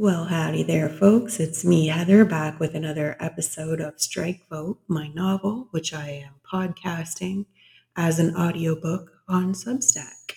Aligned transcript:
Well, 0.00 0.26
howdy 0.26 0.62
there, 0.62 0.88
folks. 0.88 1.40
It's 1.40 1.64
me, 1.64 1.88
Heather, 1.88 2.24
back 2.24 2.60
with 2.60 2.76
another 2.76 3.16
episode 3.18 3.80
of 3.80 4.00
Strike 4.00 4.48
Vote, 4.48 4.78
my 4.86 5.08
novel, 5.08 5.66
which 5.72 5.92
I 5.92 6.24
am 6.24 6.34
podcasting 6.48 7.46
as 7.96 8.20
an 8.20 8.36
audiobook 8.36 9.10
on 9.26 9.54
Substack. 9.54 10.34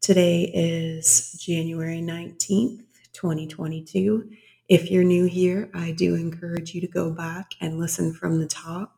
Today 0.00 0.44
is 0.54 1.36
January 1.44 2.00
19th, 2.00 2.84
2022. 3.12 4.30
If 4.68 4.92
you're 4.92 5.02
new 5.02 5.24
here, 5.24 5.72
I 5.74 5.90
do 5.90 6.14
encourage 6.14 6.72
you 6.72 6.80
to 6.80 6.86
go 6.86 7.10
back 7.10 7.56
and 7.60 7.80
listen 7.80 8.14
from 8.14 8.38
the 8.38 8.46
top. 8.46 8.94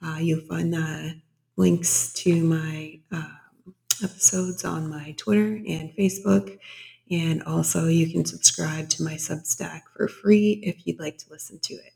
Uh, 0.00 0.18
you'll 0.20 0.46
find 0.46 0.72
the 0.72 1.20
links 1.56 2.12
to 2.12 2.44
my 2.44 3.00
uh, 3.10 3.26
episodes 4.04 4.64
on 4.64 4.88
my 4.88 5.16
Twitter 5.18 5.56
and 5.66 5.92
Facebook 5.98 6.60
and 7.10 7.42
also, 7.44 7.88
you 7.88 8.10
can 8.10 8.24
subscribe 8.24 8.88
to 8.90 9.02
my 9.02 9.14
Substack 9.14 9.82
for 9.96 10.08
free 10.08 10.60
if 10.62 10.86
you'd 10.86 11.00
like 11.00 11.18
to 11.18 11.30
listen 11.30 11.58
to 11.60 11.74
it. 11.74 11.92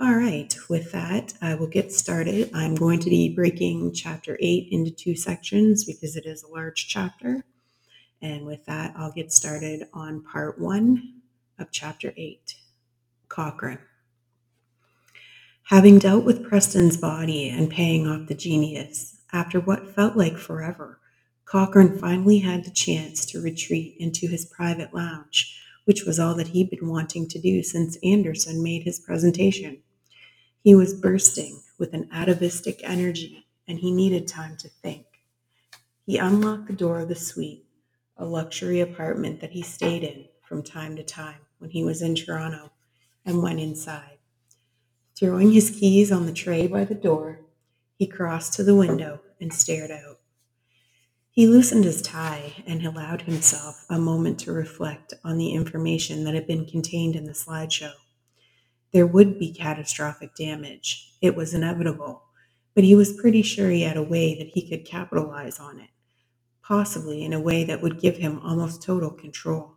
All 0.00 0.14
right, 0.14 0.56
with 0.70 0.90
that, 0.92 1.34
I 1.42 1.54
will 1.54 1.66
get 1.66 1.92
started. 1.92 2.50
I'm 2.54 2.74
going 2.74 2.98
to 3.00 3.10
be 3.10 3.34
breaking 3.34 3.92
chapter 3.92 4.38
8 4.40 4.68
into 4.70 4.90
two 4.90 5.14
sections 5.14 5.84
because 5.84 6.16
it 6.16 6.24
is 6.24 6.42
a 6.42 6.48
large 6.48 6.88
chapter. 6.88 7.44
And 8.22 8.46
with 8.46 8.64
that, 8.64 8.94
I'll 8.96 9.12
get 9.12 9.32
started 9.32 9.88
on 9.92 10.22
part 10.22 10.58
1 10.58 11.12
of 11.58 11.70
chapter 11.70 12.14
8 12.16 12.54
Cochrane. 13.28 13.80
Having 15.64 15.98
dealt 15.98 16.24
with 16.24 16.48
Preston's 16.48 16.96
body 16.96 17.50
and 17.50 17.68
paying 17.68 18.06
off 18.06 18.28
the 18.28 18.34
genius 18.34 19.18
after 19.32 19.60
what 19.60 19.94
felt 19.94 20.16
like 20.16 20.38
forever, 20.38 21.00
Cochrane 21.52 21.98
finally 21.98 22.38
had 22.38 22.64
the 22.64 22.70
chance 22.70 23.26
to 23.26 23.38
retreat 23.38 23.94
into 23.98 24.26
his 24.26 24.46
private 24.46 24.94
lounge, 24.94 25.60
which 25.84 26.06
was 26.06 26.18
all 26.18 26.34
that 26.36 26.48
he'd 26.48 26.70
been 26.70 26.88
wanting 26.88 27.28
to 27.28 27.38
do 27.38 27.62
since 27.62 27.98
Anderson 28.02 28.62
made 28.62 28.84
his 28.84 28.98
presentation. 28.98 29.76
He 30.64 30.74
was 30.74 30.94
bursting 30.94 31.60
with 31.76 31.92
an 31.92 32.08
atavistic 32.10 32.80
energy, 32.82 33.44
and 33.68 33.78
he 33.78 33.92
needed 33.92 34.26
time 34.26 34.56
to 34.60 34.68
think. 34.70 35.04
He 36.06 36.16
unlocked 36.16 36.68
the 36.68 36.72
door 36.72 37.00
of 37.00 37.08
the 37.08 37.14
suite, 37.14 37.66
a 38.16 38.24
luxury 38.24 38.80
apartment 38.80 39.42
that 39.42 39.50
he 39.50 39.60
stayed 39.60 40.04
in 40.04 40.24
from 40.48 40.62
time 40.62 40.96
to 40.96 41.02
time 41.02 41.40
when 41.58 41.68
he 41.68 41.84
was 41.84 42.00
in 42.00 42.14
Toronto, 42.14 42.72
and 43.26 43.42
went 43.42 43.60
inside. 43.60 44.16
Throwing 45.14 45.52
his 45.52 45.68
keys 45.68 46.10
on 46.10 46.24
the 46.24 46.32
tray 46.32 46.66
by 46.66 46.86
the 46.86 46.94
door, 46.94 47.40
he 47.98 48.06
crossed 48.06 48.54
to 48.54 48.64
the 48.64 48.74
window 48.74 49.20
and 49.38 49.52
stared 49.52 49.90
out. 49.90 50.21
He 51.34 51.46
loosened 51.46 51.84
his 51.84 52.02
tie 52.02 52.62
and 52.66 52.84
allowed 52.84 53.22
himself 53.22 53.86
a 53.88 53.98
moment 53.98 54.38
to 54.40 54.52
reflect 54.52 55.14
on 55.24 55.38
the 55.38 55.52
information 55.52 56.24
that 56.24 56.34
had 56.34 56.46
been 56.46 56.66
contained 56.66 57.16
in 57.16 57.24
the 57.24 57.32
slideshow. 57.32 57.94
There 58.92 59.06
would 59.06 59.38
be 59.38 59.50
catastrophic 59.50 60.34
damage. 60.34 61.14
It 61.22 61.34
was 61.34 61.54
inevitable, 61.54 62.24
but 62.74 62.84
he 62.84 62.94
was 62.94 63.18
pretty 63.18 63.40
sure 63.40 63.70
he 63.70 63.80
had 63.80 63.96
a 63.96 64.02
way 64.02 64.34
that 64.34 64.48
he 64.48 64.68
could 64.68 64.84
capitalize 64.84 65.58
on 65.58 65.80
it, 65.80 65.88
possibly 66.62 67.24
in 67.24 67.32
a 67.32 67.40
way 67.40 67.64
that 67.64 67.80
would 67.80 67.98
give 67.98 68.18
him 68.18 68.38
almost 68.40 68.82
total 68.82 69.10
control. 69.10 69.76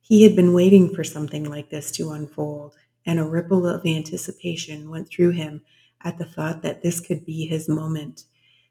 He 0.00 0.22
had 0.22 0.34
been 0.34 0.54
waiting 0.54 0.94
for 0.94 1.04
something 1.04 1.44
like 1.44 1.68
this 1.68 1.90
to 1.92 2.12
unfold, 2.12 2.74
and 3.04 3.20
a 3.20 3.28
ripple 3.28 3.66
of 3.66 3.84
anticipation 3.84 4.88
went 4.88 5.10
through 5.10 5.32
him 5.32 5.60
at 6.00 6.16
the 6.16 6.24
thought 6.24 6.62
that 6.62 6.80
this 6.82 7.00
could 7.00 7.26
be 7.26 7.44
his 7.44 7.68
moment. 7.68 8.24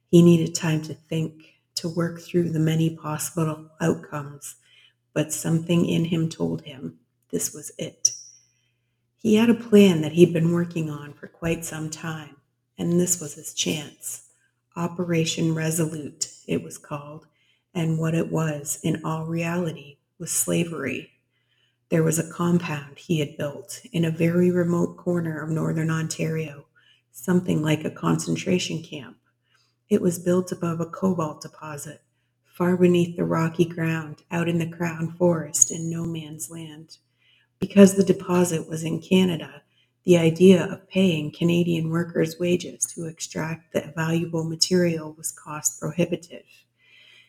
He 0.10 0.24
needed 0.24 0.56
time 0.56 0.82
to 0.84 0.96
think, 0.96 1.53
to 1.76 1.90
work 1.90 2.22
through 2.22 2.50
the 2.50 2.60
many 2.60 2.96
possible 2.96 3.70
outcomes, 3.82 4.56
but 5.14 5.34
something 5.34 5.86
in 5.86 6.06
him 6.06 6.30
told 6.30 6.62
him 6.62 7.00
this 7.32 7.54
was 7.54 7.72
it. 7.78 8.12
He 9.18 9.36
had 9.36 9.50
a 9.50 9.56
plan 9.56 10.02
that 10.02 10.12
he'd 10.12 10.34
been 10.34 10.52
working 10.52 10.90
on 10.90 11.14
for 11.14 11.28
quite 11.28 11.64
some 11.64 11.90
time, 11.90 12.38
and 12.78 13.00
this 13.00 13.20
was 13.22 13.36
his 13.36 13.54
chance. 13.54 14.30
Operation 14.75 15.56
Resolute, 15.56 16.28
it 16.47 16.64
was 16.64 16.78
called, 16.78 17.28
and 17.74 17.97
what 17.97 18.16
it 18.16 18.31
was, 18.31 18.80
in 18.84 19.02
all 19.03 19.26
reality, 19.26 19.97
was 20.20 20.31
slavery. 20.31 21.12
There 21.90 22.03
was 22.03 22.20
a 22.20 22.31
compound 22.31 22.97
he 22.97 23.20
had 23.20 23.38
built 23.38 23.81
in 23.92 24.03
a 24.03 24.12
very 24.12 24.52
remote 24.52 24.97
corner 24.97 25.42
of 25.42 25.50
northern 25.50 25.90
Ontario, 25.90 26.66
something 27.12 27.62
like 27.62 27.86
a 27.86 27.92
concentration 27.92 28.84
camp 28.84 29.18
it 29.90 30.02
was 30.02 30.20
built 30.20 30.52
above 30.52 30.82
a 30.82 30.86
cobalt 30.86 31.42
deposit, 31.42 32.02
far 32.46 32.78
beneath 32.78 33.18
the 33.18 33.26
rocky 33.26 33.66
ground, 33.66 34.24
out 34.32 34.50
in 34.50 34.60
the 34.60 34.70
Crown 34.70 35.12
Forest 35.18 35.72
in 35.72 35.90
no 35.90 36.06
man's 36.06 36.52
land. 36.52 36.98
Because 37.60 37.96
the 37.96 38.04
deposit 38.04 38.70
was 38.70 38.84
in 38.84 39.02
Canada, 39.02 39.64
the 40.06 40.18
idea 40.18 40.66
of 40.66 40.90
paying 40.90 41.32
Canadian 41.32 41.90
workers' 41.90 42.40
wages 42.40 42.86
to 42.96 43.06
extract 43.06 43.74
the 43.74 43.94
valuable 43.96 44.44
material 44.46 45.14
was 45.18 45.32
cost 45.32 45.80
prohibitive. 45.80 46.46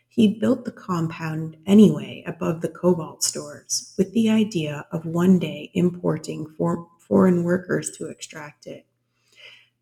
He 0.09 0.29
built 0.29 0.65
the 0.65 0.73
compound 0.73 1.57
anyway 1.67 2.25
above 2.27 2.63
the 2.63 2.69
cobalt 2.69 3.25
stores 3.25 3.95
with 3.99 4.13
the 4.13 4.31
idea 4.31 4.87
of 4.93 5.07
one 5.07 5.39
day 5.39 5.71
importing 5.75 6.47
for 6.59 6.89
foreign 6.99 7.45
workers 7.45 7.91
to 7.99 8.09
extract 8.09 8.67
it. 8.67 8.87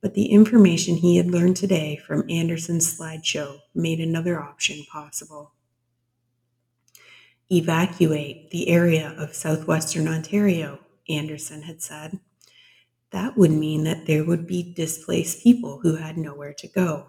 But 0.02 0.14
the 0.14 0.26
information 0.26 0.96
he 0.96 1.16
had 1.16 1.30
learned 1.30 1.56
today 1.56 1.96
from 1.96 2.28
Anderson's 2.28 2.98
slideshow 2.98 3.60
made 3.72 4.00
another 4.00 4.42
option 4.42 4.84
possible. 4.90 5.52
Evacuate 7.50 8.50
the 8.50 8.68
area 8.68 9.14
of 9.16 9.34
southwestern 9.34 10.08
Ontario, 10.08 10.80
Anderson 11.08 11.62
had 11.62 11.80
said. 11.80 12.18
That 13.10 13.36
would 13.36 13.52
mean 13.52 13.84
that 13.84 14.06
there 14.06 14.24
would 14.24 14.46
be 14.46 14.74
displaced 14.74 15.44
people 15.44 15.78
who 15.80 15.96
had 15.96 16.18
nowhere 16.18 16.54
to 16.54 16.66
go. 16.66 17.08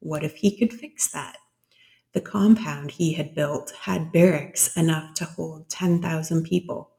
What 0.00 0.24
if 0.24 0.36
he 0.36 0.56
could 0.56 0.72
fix 0.72 1.06
that? 1.12 1.36
The 2.14 2.20
compound 2.20 2.90
he 2.90 3.12
had 3.12 3.34
built 3.34 3.72
had 3.82 4.10
barracks 4.10 4.76
enough 4.76 5.14
to 5.14 5.24
hold 5.24 5.68
10,000 5.68 6.42
people, 6.42 6.90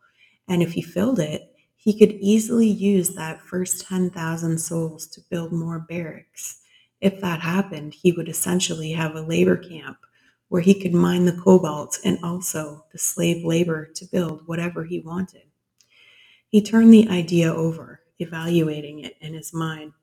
and 0.47 0.61
if 0.61 0.73
he 0.73 0.81
filled 0.81 1.19
it, 1.19 1.48
he 1.81 1.97
could 1.97 2.11
easily 2.19 2.67
use 2.67 3.15
that 3.15 3.41
first 3.41 3.87
10,000 3.87 4.57
souls 4.57 5.07
to 5.07 5.21
build 5.29 5.53
more 5.53 5.79
barracks. 5.79 6.59
If 6.99 7.21
that 7.21 7.39
happened, 7.39 7.93
he 7.93 8.11
would 8.11 8.27
essentially 8.27 8.91
have 8.91 9.15
a 9.15 9.21
labor 9.21 9.55
camp 9.55 9.97
where 10.49 10.61
he 10.61 10.73
could 10.73 10.93
mine 10.93 11.23
the 11.23 11.39
cobalt 11.41 11.97
and 12.03 12.19
also 12.21 12.83
the 12.91 12.97
slave 12.97 13.45
labor 13.45 13.85
to 13.95 14.05
build 14.05 14.45
whatever 14.45 14.83
he 14.83 14.99
wanted. 14.99 15.43
He 16.49 16.61
turned 16.61 16.93
the 16.93 17.07
idea 17.07 17.53
over, 17.53 18.01
evaluating 18.17 18.99
it 18.99 19.15
in 19.21 19.33
his 19.33 19.53
mind. 19.53 19.93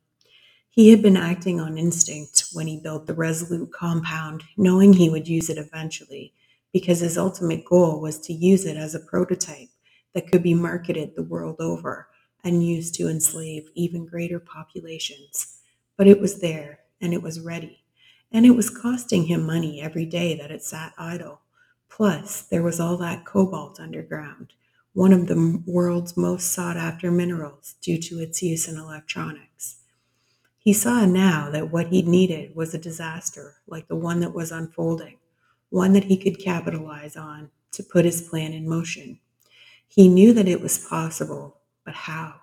He 0.71 0.89
had 0.89 1.03
been 1.03 1.17
acting 1.17 1.61
on 1.61 1.77
instinct 1.77 2.47
when 2.55 2.67
he 2.67 2.81
built 2.81 3.07
the 3.07 3.13
Resolute 3.13 3.71
compound, 3.71 4.45
knowing 4.57 4.95
he 4.95 5.11
would 5.11 5.29
use 5.29 5.51
it 5.51 5.59
eventually, 5.59 6.33
because 6.73 7.01
his 7.01 7.19
ultimate 7.19 7.67
goal 7.67 8.01
was 8.01 8.19
to 8.21 8.33
use 8.33 8.65
it 8.65 8.79
as 8.79 8.95
a 8.95 9.01
prototype 9.01 9.69
that 10.17 10.33
could 10.33 10.43
be 10.43 10.55
marketed 10.55 11.15
the 11.15 11.23
world 11.23 11.57
over 11.61 12.09
and 12.43 12.67
used 12.67 12.95
to 12.95 13.07
enslave 13.07 13.69
even 13.75 14.07
greater 14.07 14.41
populations. 14.41 15.59
But 15.99 16.07
it 16.07 16.19
was 16.19 16.41
there 16.41 16.79
and 17.03 17.13
it 17.13 17.21
was 17.21 17.39
ready. 17.39 17.85
And 18.33 18.47
it 18.47 18.53
was 18.57 18.71
costing 18.71 19.27
him 19.27 19.45
money 19.45 19.83
every 19.83 20.07
day 20.07 20.35
that 20.39 20.51
it 20.51 20.63
sat 20.63 20.95
idle. 20.97 21.43
Plus, 21.91 22.41
there 22.41 22.63
was 22.63 22.81
all 22.81 22.97
that 22.97 23.27
cobalt 23.27 23.79
underground, 23.79 24.55
one 24.95 25.13
of 25.13 25.27
the 25.27 25.63
world's 25.67 26.17
most 26.17 26.51
sought 26.51 26.79
after 26.79 27.11
minerals 27.11 27.75
due 27.83 28.01
to 28.01 28.19
its 28.19 28.43
use 28.43 28.67
in 28.67 28.79
electronics. 28.79 29.83
He 30.59 30.73
saw 30.73 31.05
now 31.05 31.51
that 31.51 31.71
what 31.71 31.89
he 31.89 32.01
needed 32.01 32.57
was 32.57 32.73
a 32.73 32.79
disaster 32.79 33.57
like 33.67 33.87
the 33.89 33.97
one 33.97 34.21
that 34.21 34.33
was 34.33 34.51
unfolding, 34.51 35.19
one 35.69 35.93
that 35.93 36.05
he 36.05 36.17
could 36.17 36.39
capitalize 36.39 37.17
on 37.17 37.51
to 37.73 37.83
put 37.83 38.07
his 38.07 38.23
plan 38.23 38.55
in 38.55 38.67
motion. 38.67 39.21
He 39.89 40.09
knew 40.09 40.33
that 40.33 40.49
it 40.49 40.61
was 40.61 40.79
possible, 40.79 41.61
but 41.85 41.95
how? 41.95 42.35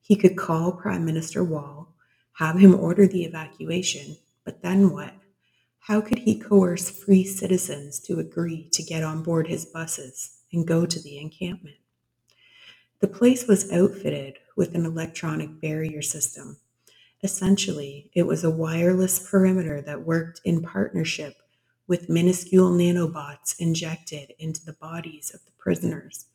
He 0.00 0.16
could 0.16 0.36
call 0.36 0.72
Prime 0.72 1.04
Minister 1.04 1.42
Wall, 1.42 1.94
have 2.34 2.58
him 2.58 2.74
order 2.74 3.06
the 3.06 3.24
evacuation, 3.24 4.16
but 4.44 4.62
then 4.62 4.90
what? 4.90 5.14
How 5.80 6.00
could 6.00 6.20
he 6.20 6.38
coerce 6.38 6.90
free 6.90 7.24
citizens 7.24 8.00
to 8.00 8.18
agree 8.18 8.68
to 8.72 8.82
get 8.82 9.02
on 9.02 9.22
board 9.22 9.48
his 9.48 9.66
buses 9.66 10.38
and 10.52 10.66
go 10.66 10.86
to 10.86 11.02
the 11.02 11.18
encampment? 11.18 11.76
The 13.00 13.08
place 13.08 13.46
was 13.46 13.70
outfitted 13.70 14.38
with 14.56 14.74
an 14.74 14.86
electronic 14.86 15.60
barrier 15.60 16.00
system. 16.00 16.56
Essentially, 17.22 18.10
it 18.14 18.22
was 18.22 18.44
a 18.44 18.50
wireless 18.50 19.18
perimeter 19.18 19.82
that 19.82 20.06
worked 20.06 20.40
in 20.44 20.62
partnership 20.62 21.36
with 21.86 22.08
minuscule 22.08 22.70
nanobots 22.70 23.58
injected 23.58 24.32
into 24.38 24.64
the 24.64 24.72
bodies 24.74 25.32
of 25.34 25.44
the 25.44 25.52
prisoners. 25.58 26.26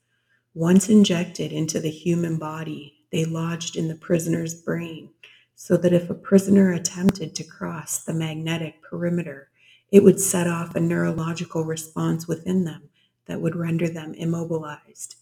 Once 0.59 0.89
injected 0.89 1.53
into 1.53 1.79
the 1.79 1.89
human 1.89 2.37
body, 2.37 2.93
they 3.13 3.23
lodged 3.23 3.77
in 3.77 3.87
the 3.87 3.95
prisoner's 3.95 4.53
brain, 4.53 5.09
so 5.55 5.77
that 5.77 5.93
if 5.93 6.09
a 6.09 6.13
prisoner 6.13 6.73
attempted 6.73 7.33
to 7.33 7.45
cross 7.45 8.03
the 8.03 8.13
magnetic 8.13 8.83
perimeter, 8.83 9.49
it 9.89 10.03
would 10.03 10.19
set 10.19 10.47
off 10.47 10.75
a 10.75 10.79
neurological 10.81 11.63
response 11.63 12.27
within 12.27 12.65
them 12.65 12.89
that 13.25 13.39
would 13.39 13.55
render 13.55 13.87
them 13.87 14.13
immobilized. 14.15 15.15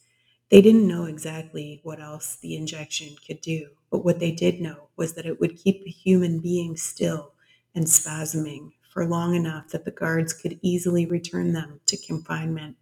They 0.49 0.59
didn't 0.59 0.87
know 0.87 1.05
exactly 1.05 1.81
what 1.83 1.99
else 1.99 2.37
the 2.37 2.55
injection 2.55 3.15
could 3.27 3.39
do, 3.39 3.67
but 3.91 4.03
what 4.03 4.19
they 4.19 4.31
did 4.31 4.59
know 4.59 4.87
was 4.95 5.13
that 5.13 5.27
it 5.27 5.39
would 5.39 5.55
keep 5.55 5.83
the 5.83 5.91
human 5.91 6.39
being 6.39 6.75
still 6.75 7.33
and 7.75 7.85
spasming 7.85 8.71
for 8.91 9.05
long 9.05 9.35
enough 9.35 9.69
that 9.69 9.85
the 9.85 9.91
guards 9.91 10.33
could 10.33 10.57
easily 10.63 11.05
return 11.05 11.53
them 11.53 11.79
to 11.85 11.95
confinement. 11.95 12.75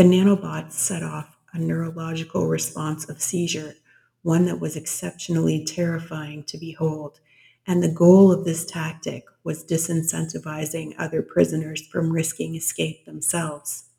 The 0.00 0.06
nanobots 0.06 0.72
set 0.72 1.02
off 1.02 1.36
a 1.52 1.58
neurological 1.58 2.46
response 2.46 3.06
of 3.10 3.20
seizure, 3.20 3.74
one 4.22 4.46
that 4.46 4.58
was 4.58 4.74
exceptionally 4.74 5.62
terrifying 5.62 6.42
to 6.44 6.56
behold, 6.56 7.20
and 7.66 7.82
the 7.82 7.92
goal 7.92 8.32
of 8.32 8.46
this 8.46 8.64
tactic 8.64 9.26
was 9.44 9.62
disincentivizing 9.62 10.94
other 10.96 11.20
prisoners 11.20 11.86
from 11.86 12.12
risking 12.12 12.54
escape 12.54 13.04
themselves. 13.04 13.90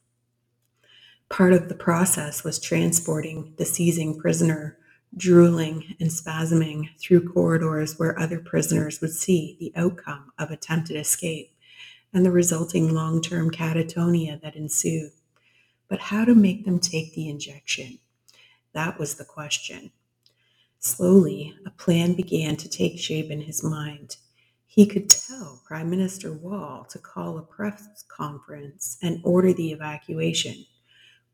Part 1.29 1.53
of 1.53 1.69
the 1.69 1.75
process 1.75 2.43
was 2.43 2.59
transporting 2.59 3.53
the 3.57 3.65
seizing 3.65 4.19
prisoner, 4.19 4.79
drooling 5.15 5.95
and 5.99 6.09
spasming 6.09 6.89
through 6.99 7.31
corridors 7.31 7.99
where 7.99 8.17
other 8.17 8.39
prisoners 8.39 9.01
would 9.01 9.13
see 9.13 9.55
the 9.59 9.71
outcome 9.75 10.31
of 10.39 10.49
attempted 10.49 10.97
escape 10.97 11.53
and 12.11 12.25
the 12.25 12.31
resulting 12.31 12.91
long 12.91 13.21
term 13.21 13.51
catatonia 13.51 14.41
that 14.41 14.55
ensued. 14.55 15.11
But 15.91 15.99
how 15.99 16.23
to 16.23 16.33
make 16.33 16.63
them 16.63 16.79
take 16.79 17.13
the 17.15 17.27
injection? 17.27 17.99
That 18.71 18.97
was 18.97 19.15
the 19.15 19.25
question. 19.25 19.91
Slowly, 20.79 21.53
a 21.65 21.69
plan 21.71 22.13
began 22.13 22.55
to 22.55 22.69
take 22.69 22.97
shape 22.97 23.29
in 23.29 23.41
his 23.41 23.61
mind. 23.61 24.15
He 24.65 24.85
could 24.85 25.09
tell 25.09 25.61
Prime 25.67 25.89
Minister 25.89 26.31
Wall 26.31 26.85
to 26.91 26.97
call 26.97 27.37
a 27.37 27.41
press 27.41 28.05
conference 28.07 28.99
and 29.01 29.19
order 29.25 29.51
the 29.51 29.73
evacuation. 29.73 30.65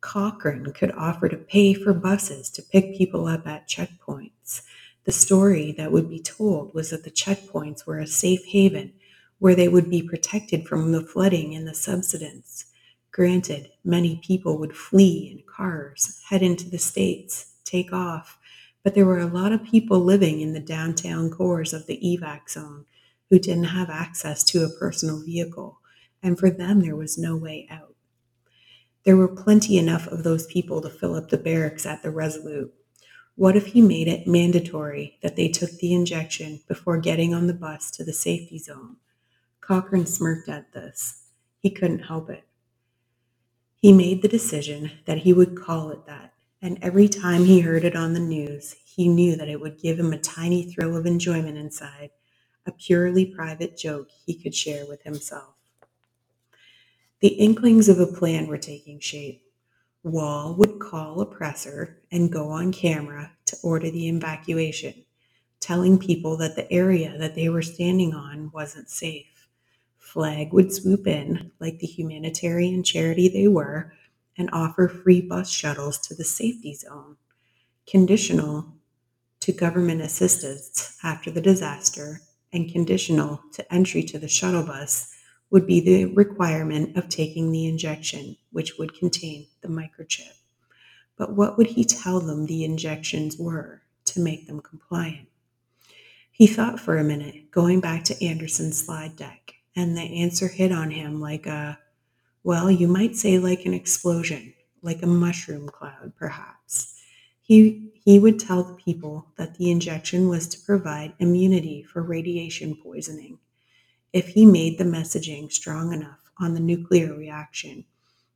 Cochrane 0.01 0.74
could 0.74 0.92
offer 0.94 1.30
to 1.30 1.38
pay 1.38 1.75
for 1.75 1.94
buses 1.94 2.50
to 2.50 2.63
pick 2.63 2.98
people 2.98 3.27
up 3.27 3.45
at 3.45 3.69
checkpoints. 3.69 4.63
The 5.04 5.12
story 5.12 5.71
that 5.74 5.92
would 5.92 6.09
be 6.09 6.19
told 6.19 6.74
was 6.74 6.89
that 6.89 7.04
the 7.04 7.12
checkpoints 7.12 7.86
were 7.86 8.00
a 8.00 8.07
safe 8.07 8.44
haven 8.45 8.94
where 9.38 9.54
they 9.54 9.68
would 9.68 9.92
be 9.92 10.01
protected 10.01 10.68
from 10.68 10.94
the 10.94 11.04
flooding 11.04 11.54
and 11.54 11.68
the 11.68 11.75
subsidence. 11.75 12.65
Granted, 13.17 13.71
many 13.83 14.17
people 14.17 14.59
would 14.59 14.77
flee 14.77 15.31
in 15.31 15.43
cars, 15.51 16.21
head 16.29 16.43
into 16.43 16.69
the 16.69 16.77
States, 16.77 17.55
take 17.63 17.91
off, 17.91 18.37
but 18.83 18.93
there 18.93 19.07
were 19.07 19.17
a 19.17 19.25
lot 19.25 19.51
of 19.51 19.63
people 19.63 19.99
living 19.99 20.39
in 20.39 20.53
the 20.53 20.59
downtown 20.59 21.31
cores 21.31 21.73
of 21.73 21.87
the 21.87 21.97
evac 21.97 22.47
zone 22.47 22.85
who 23.31 23.39
didn't 23.39 23.63
have 23.63 23.89
access 23.89 24.43
to 24.43 24.63
a 24.63 24.69
personal 24.69 25.19
vehicle, 25.19 25.79
and 26.21 26.37
for 26.37 26.51
them 26.51 26.81
there 26.81 26.95
was 26.95 27.17
no 27.17 27.35
way 27.35 27.67
out. 27.71 27.95
There 29.03 29.17
were 29.17 29.27
plenty 29.27 29.79
enough 29.79 30.05
of 30.05 30.23
those 30.23 30.45
people 30.45 30.79
to 30.81 30.89
fill 30.89 31.15
up 31.15 31.29
the 31.29 31.39
barracks 31.39 31.87
at 31.87 32.03
the 32.03 32.11
Resolute. 32.11 32.71
What 33.33 33.55
if 33.55 33.65
he 33.65 33.81
made 33.81 34.07
it 34.07 34.27
mandatory 34.27 35.17
that 35.23 35.35
they 35.35 35.47
took 35.47 35.71
the 35.71 35.91
injection 35.95 36.61
before 36.67 36.99
getting 36.99 37.33
on 37.33 37.47
the 37.47 37.55
bus 37.55 37.89
to 37.91 38.03
the 38.03 38.13
safety 38.13 38.59
zone? 38.59 38.97
Cochrane 39.59 40.05
smirked 40.05 40.49
at 40.49 40.71
this. 40.71 41.23
He 41.59 41.71
couldn't 41.71 42.03
help 42.05 42.29
it. 42.29 42.46
He 43.81 43.94
made 43.94 44.21
the 44.24 44.27
decision 44.29 44.91
that 45.06 45.19
he 45.19 45.33
would 45.33 45.56
call 45.57 45.91
it 45.91 46.06
that, 46.07 46.33
and 46.62 46.79
every 46.81 47.07
time 47.09 47.45
he 47.45 47.62
heard 47.62 47.85
it 47.85 47.95
on 47.95 48.13
the 48.13 48.19
news, 48.19 48.75
he 48.85 49.07
knew 49.07 49.35
that 49.38 49.50
it 49.50 49.62
would 49.62 49.79
give 49.79 50.00
him 50.00 50.13
a 50.13 50.19
tiny 50.19 50.63
thrill 50.71 50.97
of 50.97 51.06
enjoyment 51.06 51.57
inside, 51.57 52.12
a 52.65 52.74
purely 52.74 53.25
private 53.25 53.77
joke 53.77 54.09
he 54.25 54.35
could 54.35 54.56
share 54.56 54.85
with 54.88 55.03
himself. 55.03 55.56
The 57.21 57.29
inklings 57.29 57.89
of 57.89 58.00
a 58.00 58.07
plan 58.07 58.47
were 58.47 58.59
taking 58.59 59.00
shape. 59.00 59.44
Wall 60.03 60.56
would 60.56 60.80
call 60.80 61.21
a 61.21 61.25
presser 61.27 61.97
and 62.12 62.31
go 62.31 62.50
on 62.50 62.73
camera 62.73 63.33
to 63.47 63.57
order 63.63 63.91
the 63.91 64.09
evacuation, 64.09 65.06
telling 65.62 66.00
people 66.00 66.38
that 66.38 66.56
the 66.56 66.71
area 66.71 67.18
that 67.19 67.35
they 67.35 67.50
were 67.50 67.63
standing 67.63 68.13
on 68.15 68.51
wasn't 68.53 68.89
safe. 68.89 69.36
Flag 70.07 70.54
would 70.54 70.74
swoop 70.74 71.06
in, 71.06 71.51
like 71.59 71.80
the 71.80 71.88
humanitarian 71.88 72.83
charity 72.83 73.27
they 73.27 73.48
were, 73.48 73.94
and 74.38 74.50
offer 74.54 74.88
free 74.88 75.21
bus 75.21 75.50
shuttles 75.50 75.98
to 76.00 76.15
the 76.15 76.24
safety 76.24 76.74
zone, 76.74 77.18
conditional 77.86 78.74
to 79.42 79.51
government 79.51 80.01
assistance 80.01 80.98
after 81.04 81.30
the 81.30 81.42
disaster 81.42 82.21
and 82.54 82.71
conditional 82.71 83.42
to 83.54 83.74
entry 83.74 84.04
to 84.04 84.18
the 84.18 84.27
shuttle 84.27 84.63
bus 84.63 85.13
would 85.50 85.68
be 85.68 85.80
the 85.80 86.06
requirement 86.06 86.98
of 86.98 87.09
taking 87.09 87.51
the 87.51 87.68
injection, 87.68 88.36
which 88.51 88.77
would 88.77 88.98
contain 88.98 89.48
the 89.62 89.68
microchip. 89.68 90.33
But 91.18 91.33
what 91.33 91.57
would 91.57 91.68
he 91.68 91.83
tell 91.83 92.19
them 92.19 92.45
the 92.45 92.63
injections 92.63 93.38
were 93.38 93.81
to 94.06 94.19
make 94.19 94.48
them 94.48 94.62
compliant? 94.62 95.27
He 96.31 96.48
thought 96.48 96.80
for 96.80 96.98
a 96.98 97.04
minute, 97.04 97.50
going 97.50 97.80
back 97.80 98.04
to 98.06 98.25
Anderson's 98.25 98.86
slide 98.86 99.15
deck, 99.15 99.54
and 99.77 99.97
the 99.97 100.01
answer 100.24 100.50
hit 100.50 100.74
on 100.74 100.91
him 100.91 101.21
like 101.21 101.47
a, 101.47 101.79
well, 102.44 102.71
you 102.71 102.88
might 102.88 103.15
say 103.18 103.39
like 103.39 103.65
an 103.65 103.74
explosion, 103.74 104.53
like 104.83 105.03
a 105.03 105.07
mushroom 105.07 105.69
cloud, 105.69 106.13
perhaps. 106.18 106.95
He, 107.41 107.91
he 108.06 108.19
would 108.19 108.39
tell 108.39 108.63
the 108.63 108.75
people 108.75 109.27
that 109.38 109.57
the 109.57 109.71
injection 109.71 110.29
was 110.29 110.47
to 110.50 110.59
provide 110.65 111.13
immunity 111.19 111.83
for 111.83 112.01
radiation 112.03 112.75
poisoning 112.83 113.38
if 114.13 114.29
he 114.29 114.45
made 114.45 114.77
the 114.77 114.83
messaging 114.85 115.51
strong 115.51 115.94
enough 115.94 116.19
on 116.39 116.53
the 116.56 116.59
nuclear 116.59 117.13
reaction, 117.13 117.85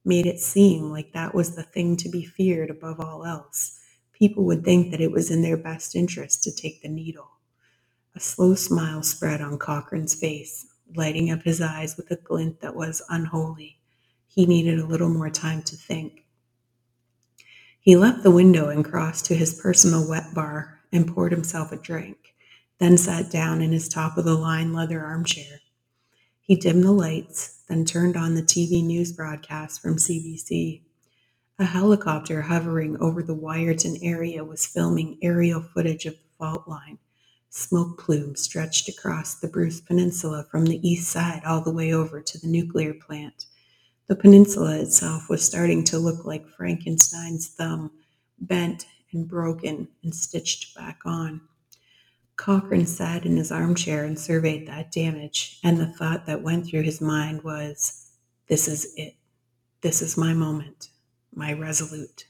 made 0.05 0.25
it 0.27 0.39
seem 0.39 0.91
like 0.91 1.13
that 1.13 1.35
was 1.35 1.55
the 1.55 1.63
thing 1.63 1.97
to 1.97 2.09
be 2.09 2.25
feared 2.25 2.69
above 2.69 2.99
all 2.99 3.25
else, 3.25 3.79
people 4.13 4.45
would 4.45 4.63
think 4.63 4.91
that 4.91 5.01
it 5.01 5.11
was 5.11 5.31
in 5.31 5.41
their 5.41 5.57
best 5.57 5.95
interest 5.95 6.43
to 6.43 6.55
take 6.55 6.81
the 6.81 6.89
needle. 6.89 7.29
A 8.15 8.21
slow 8.21 8.55
smile 8.55 9.03
spread 9.03 9.41
on 9.41 9.59
Cochrane's 9.59 10.15
face, 10.15 10.67
lighting 10.95 11.31
up 11.31 11.43
his 11.43 11.61
eyes 11.61 11.97
with 11.97 12.11
a 12.11 12.15
glint 12.15 12.61
that 12.61 12.75
was 12.75 13.01
unholy. 13.09 13.77
He 14.27 14.45
needed 14.45 14.79
a 14.79 14.85
little 14.85 15.09
more 15.09 15.29
time 15.29 15.61
to 15.63 15.75
think. 15.75 16.25
He 17.79 17.95
left 17.95 18.23
the 18.23 18.31
window 18.31 18.69
and 18.69 18.85
crossed 18.85 19.25
to 19.25 19.35
his 19.35 19.59
personal 19.59 20.07
wet 20.07 20.33
bar 20.33 20.79
and 20.91 21.07
poured 21.07 21.31
himself 21.31 21.71
a 21.71 21.77
drink, 21.77 22.35
then 22.79 22.97
sat 22.97 23.31
down 23.31 23.61
in 23.61 23.71
his 23.71 23.89
top 23.89 24.17
of 24.17 24.25
the 24.25 24.35
line 24.35 24.73
leather 24.73 25.03
armchair. 25.03 25.59
He 26.41 26.55
dimmed 26.55 26.83
the 26.83 26.91
lights, 26.91 27.63
then 27.69 27.85
turned 27.85 28.17
on 28.17 28.35
the 28.35 28.43
TV 28.43 28.83
news 28.83 29.13
broadcast 29.13 29.81
from 29.81 29.97
CBC. 29.97 30.81
A 31.59 31.65
helicopter 31.65 32.41
hovering 32.41 32.97
over 32.99 33.23
the 33.23 33.35
Wiarton 33.35 33.97
area 34.01 34.43
was 34.43 34.65
filming 34.65 35.17
aerial 35.21 35.61
footage 35.61 36.05
of 36.05 36.13
the 36.13 36.29
fault 36.37 36.67
line. 36.67 36.97
Smoke 37.53 37.99
plume 37.99 38.37
stretched 38.37 38.87
across 38.87 39.35
the 39.35 39.47
Bruce 39.49 39.81
Peninsula 39.81 40.45
from 40.49 40.65
the 40.65 40.79
east 40.87 41.11
side 41.11 41.43
all 41.45 41.59
the 41.59 41.73
way 41.73 41.93
over 41.93 42.21
to 42.21 42.37
the 42.39 42.47
nuclear 42.47 42.93
plant. 42.93 43.47
The 44.07 44.15
peninsula 44.15 44.79
itself 44.79 45.27
was 45.27 45.43
starting 45.43 45.83
to 45.85 45.99
look 45.99 46.23
like 46.23 46.47
Frankenstein's 46.47 47.49
thumb, 47.49 47.91
bent 48.39 48.85
and 49.11 49.27
broken 49.27 49.89
and 50.01 50.15
stitched 50.15 50.73
back 50.75 51.01
on. 51.03 51.41
Cochrane 52.37 52.85
sat 52.85 53.25
in 53.25 53.35
his 53.35 53.51
armchair 53.51 54.05
and 54.05 54.17
surveyed 54.17 54.65
that 54.69 54.93
damage, 54.93 55.59
and 55.61 55.77
the 55.77 55.87
thought 55.87 56.25
that 56.27 56.41
went 56.41 56.67
through 56.67 56.83
his 56.83 57.01
mind 57.01 57.43
was, 57.43 58.11
This 58.47 58.69
is 58.69 58.93
it. 58.95 59.15
This 59.81 60.01
is 60.01 60.15
my 60.15 60.33
moment, 60.33 60.91
my 61.35 61.51
resolute. 61.51 62.27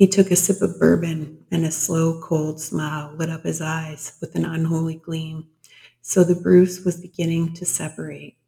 He 0.00 0.08
took 0.08 0.30
a 0.30 0.36
sip 0.36 0.62
of 0.62 0.80
bourbon, 0.80 1.44
and 1.50 1.62
a 1.66 1.70
slow, 1.70 2.22
cold 2.22 2.58
smile 2.58 3.14
lit 3.18 3.28
up 3.28 3.42
his 3.42 3.60
eyes 3.60 4.16
with 4.18 4.34
an 4.34 4.46
unholy 4.46 4.94
gleam. 4.94 5.48
So 6.00 6.24
the 6.24 6.34
Bruce 6.34 6.82
was 6.86 6.98
beginning 6.98 7.52
to 7.56 7.66
separate. 7.66 8.38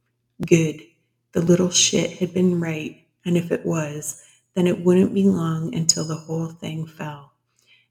Good. 0.47 0.81
The 1.33 1.43
little 1.43 1.69
shit 1.69 2.13
had 2.13 2.33
been 2.33 2.59
right, 2.59 3.07
and 3.27 3.37
if 3.37 3.53
it 3.53 3.67
was, 3.67 4.25
then 4.55 4.67
it 4.67 4.83
wouldn't 4.83 5.13
be 5.13 5.25
long 5.25 5.75
until 5.75 6.07
the 6.07 6.15
whole 6.15 6.49
thing 6.49 6.87
fell. 6.87 7.35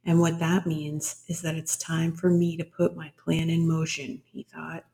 And 0.04 0.20
what 0.20 0.40
that 0.40 0.66
means 0.66 1.24
is 1.28 1.44
that 1.44 1.54
it's 1.54 1.78
time 1.78 2.14
for 2.14 2.32
me 2.32 2.58
to 2.58 2.64
put 2.64 2.98
my 2.98 3.12
plan 3.24 3.52
in 3.52 3.68
motion, 3.68 4.24
he 4.34 4.42
thought. 4.42 4.86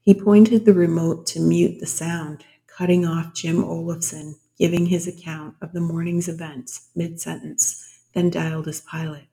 He 0.00 0.14
pointed 0.14 0.64
the 0.64 0.72
remote 0.72 1.26
to 1.26 1.38
mute 1.38 1.80
the 1.80 1.86
sound, 1.86 2.46
cutting 2.66 3.04
off 3.04 3.34
Jim 3.34 3.62
Olafson, 3.62 4.36
giving 4.58 4.86
his 4.86 5.06
account 5.06 5.56
of 5.60 5.72
the 5.72 5.80
morning's 5.80 6.28
events 6.28 6.88
mid 6.94 7.20
sentence, 7.20 8.00
then 8.14 8.30
dialed 8.30 8.66
his 8.66 8.80
pilot. 8.80 9.24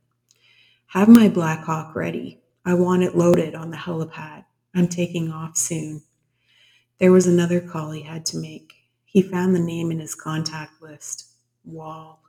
Have 0.87 1.07
my 1.07 1.29
Black 1.29 1.63
Hawk 1.63 1.95
ready. 1.95 2.41
I 2.65 2.73
want 2.73 3.03
it 3.03 3.15
loaded 3.15 3.55
on 3.55 3.71
the 3.71 3.77
helipad. 3.77 4.45
I'm 4.75 4.87
taking 4.87 5.31
off 5.31 5.57
soon. 5.57 6.03
There 6.99 7.11
was 7.11 7.27
another 7.27 7.61
call 7.61 7.91
he 7.91 8.03
had 8.03 8.25
to 8.27 8.37
make. 8.37 8.73
He 9.05 9.21
found 9.21 9.55
the 9.55 9.59
name 9.59 9.91
in 9.91 9.99
his 9.99 10.15
contact 10.15 10.81
list 10.81 11.27
Wall. 11.63 12.21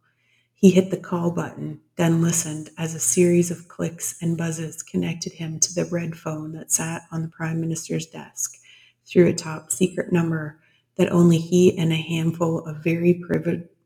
He 0.54 0.70
hit 0.70 0.90
the 0.90 0.96
call 0.96 1.32
button, 1.32 1.80
then 1.96 2.22
listened 2.22 2.70
as 2.78 2.94
a 2.94 3.00
series 3.00 3.50
of 3.50 3.68
clicks 3.68 4.16
and 4.22 4.38
buzzes 4.38 4.82
connected 4.82 5.32
him 5.32 5.58
to 5.61 5.75
the 5.75 5.87
red 5.87 6.16
phone 6.16 6.52
that 6.52 6.70
sat 6.72 7.02
on 7.11 7.22
the 7.22 7.28
Prime 7.28 7.61
Minister's 7.61 8.06
desk 8.06 8.56
through 9.04 9.26
a 9.26 9.34
top 9.34 9.72
secret 9.72 10.12
number 10.12 10.62
that 10.96 11.12
only 11.12 11.38
he 11.38 11.76
and 11.78 11.92
a 11.92 11.96
handful 11.96 12.66
of 12.66 12.84
very 12.84 13.14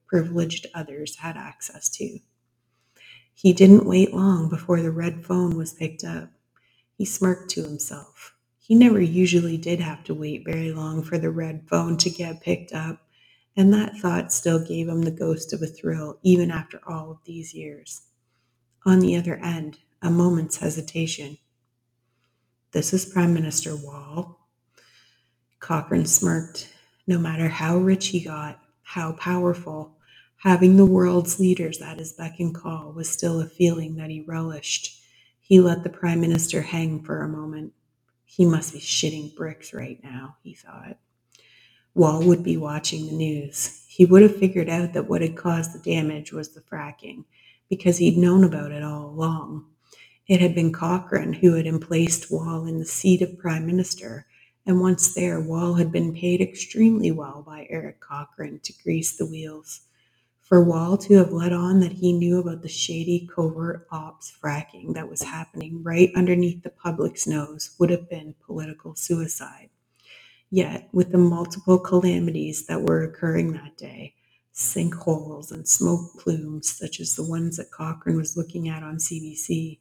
privileged 0.08 0.66
others 0.75 1.16
had 1.18 1.36
access 1.36 1.88
to. 1.90 2.18
He 3.34 3.52
didn't 3.54 3.86
wait 3.86 4.14
long 4.14 4.48
before 4.48 4.82
the 4.82 4.92
red 4.92 5.25
phone 5.25 5.56
was 5.56 5.75
picked 5.75 6.04
up. 6.04 6.30
He 6.96 7.04
smirked 7.06 7.50
to 7.52 7.62
himself. 7.64 8.34
He 8.58 8.75
never 8.75 9.00
usually 9.00 9.58
did 9.58 9.80
have 9.80 10.04
to 10.04 10.14
wait 10.14 10.44
very 10.44 10.72
long 10.72 11.02
for 11.02 11.18
the 11.18 11.30
red 11.30 11.66
phone 11.68 11.98
to 11.98 12.10
get 12.10 12.42
picked 12.42 12.72
up, 12.72 13.00
and 13.56 13.72
that 13.75 13.96
thought 13.98 14.32
still 14.32 14.64
gave 14.64 14.88
him 14.88 15.02
the 15.02 15.10
ghost 15.12 15.52
of 15.52 15.62
a 15.62 15.66
thrill 15.68 16.18
even 16.22 16.50
after 16.50 16.80
all 16.88 17.10
of 17.10 17.18
these 17.26 17.54
years. 17.54 18.02
On 18.86 19.00
the 19.00 19.16
other 19.16 19.36
end, 19.36 19.78
a 20.02 20.10
moment's 20.10 20.58
hesitation. 20.58 21.38
This 22.72 22.92
is 22.94 23.06
Prime 23.06 23.34
Minister 23.34 23.76
Wall. 23.76 24.48
Cochrane 25.60 26.06
smirked. 26.06 26.72
No 27.06 27.18
matter 27.18 27.48
how 27.48 27.78
rich 27.78 28.08
he 28.08 28.20
got, 28.20 28.60
how 28.82 29.12
powerful, 29.12 29.96
having 30.38 30.76
the 30.76 30.86
world's 30.86 31.38
leaders 31.40 31.80
at 31.82 31.98
his 31.98 32.12
beck 32.12 32.40
and 32.40 32.54
call 32.54 32.92
was 32.92 33.08
still 33.08 33.40
a 33.40 33.46
feeling 33.46 33.96
that 33.96 34.10
he 34.10 34.22
relished. 34.22 35.00
He 35.40 35.60
let 35.60 35.84
the 35.84 35.90
Prime 35.90 36.20
Minister 36.20 36.62
hang 36.62 37.02
for 37.02 37.22
a 37.22 37.28
moment. 37.28 37.72
He 38.25 38.44
must 38.44 38.72
be 38.72 38.80
shitting 38.80 39.36
bricks 39.36 39.72
right 39.72 40.02
now, 40.02 40.36
he 40.42 40.54
thought. 40.54 40.98
Wall 41.94 42.22
would 42.25 42.42
be 42.44 42.56
watching 42.56 43.06
the 43.06 43.12
news. 43.12 43.84
He 43.88 44.04
would 44.04 44.22
have 44.22 44.36
figured 44.36 44.68
out 44.68 44.92
that 44.94 45.08
what 45.08 45.22
had 45.22 45.36
caused 45.36 45.72
the 45.75 45.78
damage 45.78 46.32
was 46.32 46.50
the 46.50 46.60
fracking, 46.60 47.25
because 47.70 47.98
he'd 47.98 48.18
known 48.18 48.44
about 48.44 48.72
it 48.72 48.82
all 48.82 49.06
along. 49.06 49.66
It 50.28 50.40
had 50.40 50.54
been 50.54 50.72
Cochrane 50.72 51.34
who 51.34 51.54
had 51.54 51.66
emplaced 51.66 52.30
Wall 52.30 52.66
in 52.66 52.78
the 52.78 52.84
seat 52.84 53.22
of 53.22 53.38
Prime 53.38 53.66
Minister, 53.66 54.26
and 54.66 54.80
once 54.80 55.14
there, 55.14 55.40
Wall 55.40 55.75
had 55.75 55.92
been 55.92 56.14
paid 56.14 56.40
extremely 56.42 57.11
well 57.11 57.42
by 57.46 57.66
Eric 57.70 58.00
Cochrane 58.00 58.61
to 58.64 58.75
grease 58.82 59.16
the 59.16 59.25
wheels. 59.26 59.82
For 60.42 60.62
Wall 60.64 60.99
to 60.99 61.14
have 61.14 61.32
let 61.32 61.52
on 61.52 61.80
that 61.80 61.94
he 61.94 62.12
knew 62.12 62.38
about 62.38 62.62
the 62.62 62.68
shady 62.68 63.28
covert 63.35 63.87
ops 63.90 64.32
fracking 64.42 64.94
that 64.94 65.08
was 65.08 65.23
happening 65.23 65.82
right 65.82 66.11
underneath 66.16 66.62
the 66.62 66.70
public's 66.70 67.26
nose 67.26 67.76
would 67.78 67.90
have 67.90 68.11
been 68.11 68.35
political 68.44 68.94
suicide. 68.96 69.70
Yet, 70.50 70.88
with 70.92 71.12
the 71.12 71.18
multiple 71.18 71.78
calamities 71.78 72.66
that 72.66 72.82
were 72.82 73.04
occurring 73.04 73.52
that 73.52 73.76
day, 73.76 74.14
sinkholes 74.54 75.52
and 75.52 75.68
smoke 75.68 76.18
plumes 76.18 76.70
such 76.76 77.00
as 77.00 77.14
the 77.16 77.25
ones 77.25 77.58
that 77.58 77.70
Cochrane 77.70 78.16
was 78.16 78.37
looking 78.37 78.68
at 78.68 78.82
on 78.82 78.99
CBC, 78.99 79.78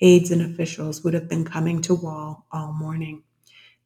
aides 0.00 0.30
and 0.32 0.42
officials 0.42 1.04
would 1.04 1.14
have 1.14 1.28
been 1.28 1.44
coming 1.44 1.82
to 1.82 1.94
Wall 1.94 2.46
all 2.52 2.72
morning. 2.72 3.24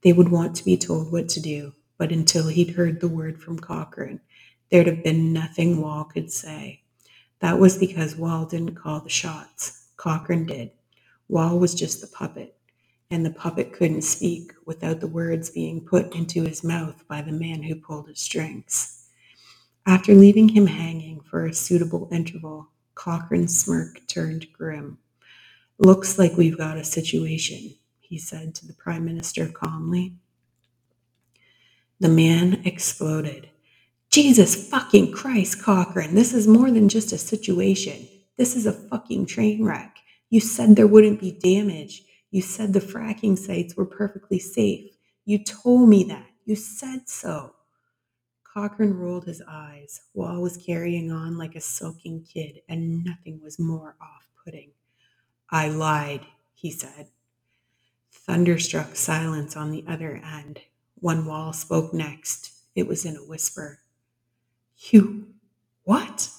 They 0.03 0.13
would 0.13 0.31
want 0.31 0.57
to 0.57 0.65
be 0.65 0.77
told 0.77 1.13
what 1.13 1.29
to 1.31 1.41
do, 1.41 1.75
but 1.99 2.13
until 2.13 2.49
he'd 2.49 2.71
heard 2.71 3.01
the 3.01 3.09
word 3.09 3.43
from 3.43 3.59
Cochrane, 3.59 4.21
there'd 4.71 4.87
have 4.87 5.05
been 5.05 5.33
nothing 5.33 5.81
Wall 5.81 6.05
could 6.05 6.33
say. 6.33 6.83
That 7.41 7.59
was 7.59 7.77
because 7.77 8.17
Wall 8.17 8.47
didn't 8.47 8.77
call 8.77 9.01
the 9.01 9.11
shots. 9.11 9.89
Cochrane 9.97 10.47
did. 10.47 10.71
Wall 11.29 11.59
was 11.59 11.75
just 11.75 12.01
the 12.01 12.07
puppet, 12.07 12.57
and 13.11 13.25
the 13.25 13.31
puppet 13.31 13.73
couldn't 13.73 14.03
speak 14.03 14.53
without 14.65 15.01
the 15.01 15.07
words 15.07 15.51
being 15.51 15.85
put 15.85 16.15
into 16.15 16.45
his 16.45 16.65
mouth 16.65 17.07
by 17.07 17.21
the 17.23 17.33
man 17.33 17.63
who 17.63 17.75
pulled 17.75 18.09
his 18.09 18.21
strings. 18.21 19.07
After 19.87 20.15
leaving 20.15 20.49
him 20.49 20.67
hanging 20.67 21.21
for 21.21 21.47
a 21.47 21.55
suitable 21.55 22.09
interval, 22.13 22.69
Cochrane's 22.95 23.59
smirk 23.59 24.07
turned 24.07 24.53
grim. 24.53 24.99
Looks 25.79 26.19
like 26.19 26.37
we've 26.37 26.59
got 26.59 26.79
a 26.79 26.85
situation, 26.85 27.75
he 28.11 28.19
said 28.19 28.55
to 28.57 28.69
the 28.69 28.75
Prime 28.75 29.07
Minister 29.07 29.49
calmly. 29.49 30.17
The 32.01 32.11
man 32.11 32.63
exploded. 32.67 33.51
Jesus 34.11 34.69
fucking 34.71 35.13
Christ, 35.13 35.63
Cochrane, 35.63 36.15
this 36.15 36.35
is 36.35 36.49
more 36.49 36.71
than 36.71 36.89
just 36.89 37.13
a 37.13 37.19
situation. 37.19 38.09
This 38.39 38.57
is 38.57 38.67
a 38.67 38.73
fucking 38.73 39.27
train 39.27 39.65
wreck. 39.65 39.99
You 40.31 40.41
said 40.41 40.77
there 40.77 40.87
wouldn't 40.89 41.21
be 41.21 41.33
damage. 41.33 42.05
You 42.31 42.43
said 42.43 42.73
the 42.73 42.81
fracking 42.81 43.39
sites 43.39 43.77
were 43.77 43.87
perfectly 43.87 44.39
safe. 44.39 44.93
You 45.27 45.45
told 45.45 45.89
me 45.91 46.05
that. 46.05 46.27
You 46.47 46.57
said 46.57 47.09
so. 47.09 47.55
Cochrane 48.45 48.95
rolled 48.95 49.27
his 49.27 49.43
eyes. 49.49 50.03
Wall 50.15 50.43
was 50.43 50.57
carrying 50.59 51.13
on 51.13 51.39
like 51.39 51.57
a 51.57 51.61
sulking 51.61 52.25
kid, 52.25 52.63
and 52.69 53.05
nothing 53.05 53.41
was 53.43 53.59
more 53.59 53.97
off 54.01 54.29
putting. 54.45 54.73
I 55.51 55.69
lied, 55.69 56.27
he 56.55 56.71
said. 56.73 57.09
Thunderstruck 58.31 58.95
silence 58.95 59.57
on 59.57 59.73
the 59.73 59.85
other 59.89 60.23
end. 60.25 60.61
One 61.01 61.27
Wall 61.27 61.53
spoke 61.53 61.93
next, 61.93 62.53
it 62.77 62.87
was 62.87 63.05
in 63.05 63.17
a 63.17 63.25
whisper. 63.25 63.81
You 64.93 65.35
what? 65.83 66.31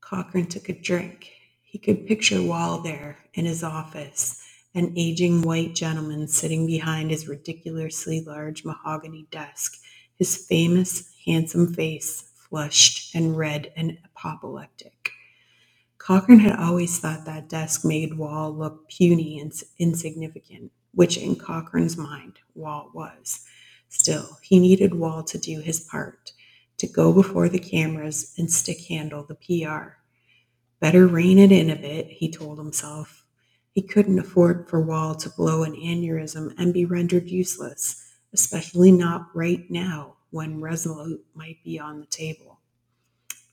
Cochrane 0.00 0.46
took 0.46 0.68
a 0.68 0.72
drink. 0.72 1.32
He 1.64 1.78
could 1.78 2.06
picture 2.06 2.40
Wall 2.40 2.78
there 2.80 3.18
in 3.34 3.44
his 3.44 3.64
office, 3.64 4.40
an 4.72 4.92
aging 4.96 5.42
white 5.42 5.74
gentleman 5.74 6.28
sitting 6.28 6.64
behind 6.64 7.10
his 7.10 7.26
ridiculously 7.26 8.20
large 8.20 8.64
mahogany 8.64 9.26
desk, 9.32 9.80
his 10.16 10.46
famous, 10.46 11.12
handsome 11.26 11.74
face 11.74 12.30
flushed 12.36 13.16
and 13.16 13.36
red 13.36 13.72
and 13.74 13.98
apoplectic. 14.24 15.10
Cochrane 16.04 16.40
had 16.40 16.58
always 16.58 16.98
thought 16.98 17.26
that 17.26 17.48
desk 17.48 17.84
made 17.84 18.18
Wall 18.18 18.52
look 18.52 18.88
puny 18.88 19.38
and 19.38 19.52
insignificant, 19.78 20.72
which 20.92 21.16
in 21.16 21.36
Cochrane's 21.36 21.96
mind, 21.96 22.40
Wall 22.56 22.90
was. 22.92 23.46
Still, 23.88 24.38
he 24.42 24.58
needed 24.58 24.94
Wall 24.94 25.22
to 25.22 25.38
do 25.38 25.60
his 25.60 25.78
part 25.78 26.32
to 26.78 26.88
go 26.88 27.12
before 27.12 27.48
the 27.48 27.60
cameras 27.60 28.34
and 28.36 28.50
stick 28.50 28.80
handle 28.86 29.22
the 29.22 29.36
PR. 29.36 29.98
Better 30.80 31.06
rein 31.06 31.38
it 31.38 31.52
in 31.52 31.70
a 31.70 31.76
bit, 31.76 32.08
he 32.08 32.28
told 32.32 32.58
himself. 32.58 33.24
He 33.72 33.80
couldn't 33.80 34.18
afford 34.18 34.68
for 34.68 34.80
Wall 34.80 35.14
to 35.14 35.30
blow 35.30 35.62
an 35.62 35.76
aneurysm 35.76 36.52
and 36.58 36.74
be 36.74 36.84
rendered 36.84 37.30
useless, 37.30 38.12
especially 38.32 38.90
not 38.90 39.28
right 39.36 39.70
now 39.70 40.16
when 40.30 40.60
Resolute 40.60 41.24
might 41.36 41.62
be 41.62 41.78
on 41.78 42.00
the 42.00 42.06
table. 42.06 42.58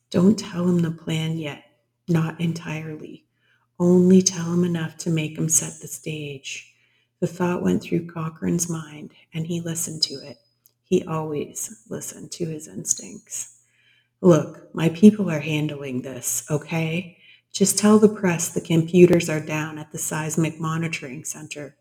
Don't 0.09 0.39
tell 0.39 0.67
him 0.67 0.79
the 0.79 0.89
plan 0.89 1.37
yet, 1.37 1.68
not 2.09 2.39
entirely. 2.41 3.25
Only 3.79 4.21
tell 4.21 4.53
him 4.53 4.63
enough 4.63 4.97
to 4.99 5.09
make 5.09 5.37
him 5.37 5.49
set 5.49 5.79
the 5.81 5.87
stage. 5.87 6.73
The 7.19 7.27
thought 7.27 7.63
went 7.63 7.83
through 7.83 8.07
Cochrane's 8.07 8.69
mind, 8.69 9.13
and 9.33 9.47
he 9.47 9.61
listened 9.61 10.01
to 10.03 10.15
it. 10.15 10.37
He 10.83 11.03
always 11.03 11.83
listened 11.89 12.31
to 12.33 12.45
his 12.45 12.67
instincts. 12.67 13.59
Look, 14.21 14.73
my 14.75 14.89
people 14.89 15.29
are 15.29 15.39
handling 15.39 16.01
this, 16.01 16.45
okay? 16.51 17.17
Just 17.53 17.77
tell 17.77 17.99
the 17.99 18.09
press 18.09 18.49
the 18.49 18.61
computers 18.61 19.29
are 19.29 19.39
down 19.39 19.77
at 19.77 19.91
the 19.91 19.97
seismic 19.97 20.59
monitoring 20.59 21.23
center. 21.23 21.75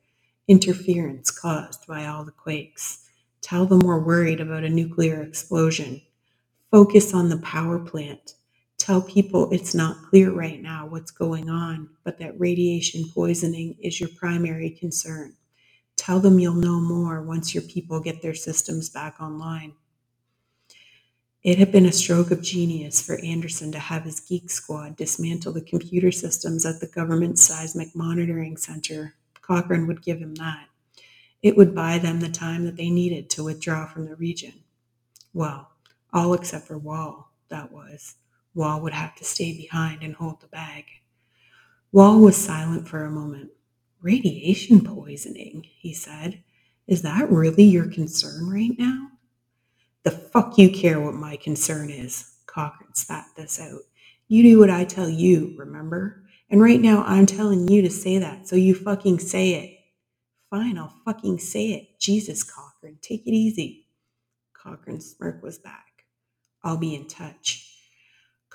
Interference 0.47 1.31
caused 1.31 1.87
by 1.87 2.07
all 2.07 2.25
the 2.25 2.33
quakes. 2.33 3.07
Tell 3.41 3.67
them 3.67 3.81
we're 3.81 3.99
worried 3.99 4.41
about 4.41 4.65
a 4.65 4.69
nuclear 4.69 5.23
explosion. 5.23 6.03
Focus 6.71 7.15
on 7.15 7.29
the 7.29 7.39
power 7.39 7.79
plant. 7.79 8.35
Tell 8.89 9.03
people 9.03 9.51
it's 9.53 9.75
not 9.75 10.03
clear 10.09 10.31
right 10.31 10.63
now 10.63 10.87
what's 10.87 11.11
going 11.11 11.51
on, 11.51 11.91
but 12.05 12.19
that 12.21 12.41
radiation 12.41 13.05
poisoning 13.11 13.77
is 13.83 14.01
your 14.01 14.09
primary 14.17 14.71
concern. 14.71 15.35
Tell 15.99 16.21
them 16.21 16.39
you'll 16.39 16.55
know 16.55 16.81
more 16.81 17.21
once 17.21 17.55
your 17.55 17.65
people 17.65 18.01
get 18.01 18.23
their 18.23 18.33
systems 18.33 18.89
back 18.89 19.21
online. 19.21 19.75
It 21.43 21.59
had 21.59 21.71
been 21.71 21.85
a 21.85 21.93
stroke 21.93 22.31
of 22.31 22.41
genius 22.41 23.03
for 23.03 23.21
Anderson 23.23 23.73
to 23.73 23.79
have 23.79 24.05
his 24.05 24.21
geek 24.21 24.49
squad 24.49 24.97
dismantle 24.97 25.53
the 25.53 25.61
computer 25.61 26.11
systems 26.11 26.65
at 26.65 26.81
the 26.81 26.87
government 26.87 27.39
seismic 27.39 27.95
monitoring 27.95 28.57
center. 28.57 29.17
Cochrane 29.43 29.87
would 29.87 30.01
give 30.03 30.19
him 30.19 30.35
that. 30.37 30.65
It 31.43 31.59
would 31.59 31.75
buy 31.75 31.99
them 31.99 32.21
the 32.21 32.31
time 32.31 32.65
that 32.65 32.79
they 32.79 32.89
needed 32.89 33.29
to 33.29 33.45
withdraw 33.45 33.85
from 33.85 34.07
the 34.07 34.17
region. 34.17 34.55
Well, 35.35 35.73
all 36.11 36.33
except 36.33 36.67
for 36.67 36.79
Wall, 36.79 37.31
that 37.51 37.71
was. 37.71 38.15
Wall 38.55 38.81
would 38.83 38.95
have 38.95 39.17
to 39.17 39.25
stay 39.25 39.57
behind 39.57 40.03
and 40.03 40.17
hold 40.17 40.41
the 40.43 40.49
bag. 40.49 40.87
Wall 41.93 42.21
was 42.21 42.37
silent 42.37 42.89
for 42.89 43.05
a 43.05 43.11
moment. 43.11 43.51
Radiation 44.03 44.83
poisoning, 44.85 45.67
he 45.79 45.95
said. 45.95 46.43
Is 46.87 47.03
that 47.03 47.31
really 47.31 47.65
your 47.65 47.91
concern 47.91 48.49
right 48.51 48.79
now? 48.79 49.09
The 50.05 50.13
fuck 50.13 50.59
you 50.59 50.71
care 50.71 51.01
what 51.01 51.15
my 51.15 51.37
concern 51.37 51.91
is, 51.91 52.37
Cochrane 52.47 52.95
spat 52.95 53.27
this 53.37 53.61
out. 53.61 53.83
You 54.29 54.43
do 54.45 54.61
what 54.61 54.71
I 54.71 54.87
tell 54.87 55.11
you, 55.11 55.55
remember? 55.59 56.25
And 56.51 56.63
right 56.63 56.81
now 56.81 57.05
I'm 57.07 57.27
telling 57.27 57.69
you 57.69 57.83
to 57.83 57.91
say 57.91 58.19
that, 58.19 58.49
so 58.49 58.57
you 58.57 58.75
fucking 58.75 59.21
say 59.21 59.53
it. 59.55 59.79
Fine, 60.51 60.79
I'll 60.79 60.95
fucking 61.05 61.39
say 61.41 61.69
it. 61.73 62.01
Jesus, 62.01 62.45
Cochrane, 62.45 62.99
take 63.03 63.27
it 63.27 63.33
easy. 63.33 63.89
Cochrane's 64.55 65.13
smirk 65.17 65.43
was 65.43 65.59
back. 65.59 66.05
I'll 66.65 66.79
be 66.79 66.95
in 66.95 67.09
touch. 67.09 67.68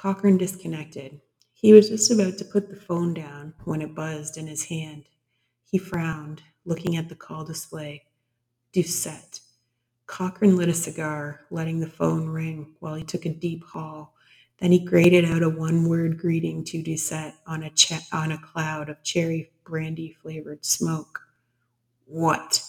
Cochrane 0.03 0.38
disconnected. 0.38 1.22
He 1.53 1.72
was 1.72 1.88
just 1.88 2.12
about 2.12 2.38
to 2.39 2.45
put 2.45 2.69
the 2.69 2.75
phone 2.75 3.13
down 3.13 3.53
when 3.63 3.81
it 3.81 3.95
buzzed 3.95 4.38
in 4.38 4.48
his 4.48 4.65
hand. 4.65 5.05
He 5.63 5.77
frowned, 5.77 6.43
looking 6.65 6.98
at 6.98 7.07
the 7.07 7.15
call 7.15 7.45
display. 7.45 8.03
Doucette. 8.74 9.39
Cochrane 10.07 10.57
lit 10.57 10.69
a 10.69 10.74
cigar, 10.74 11.41
letting 11.51 11.79
the 11.79 11.89
phone 11.89 12.27
ring 12.27 12.75
while 12.81 12.95
he 12.95 13.03
took 13.05 13.25
a 13.25 13.29
deep 13.29 13.63
haul, 13.63 14.13
Then 14.60 14.72
he 14.74 14.79
grated 14.79 15.25
out 15.25 15.43
a 15.43 15.50
one-word 15.50 16.17
greeting 16.17 16.63
to 16.65 16.83
Doucette 16.83 17.36
on 17.48 17.63
a, 17.63 17.72
on 18.12 18.31
a 18.33 18.38
cloud 18.39 18.89
of 18.89 19.03
cherry 19.03 19.51
brandy-flavored 19.65 20.65
smoke. 20.65 21.22
What? 22.05 22.62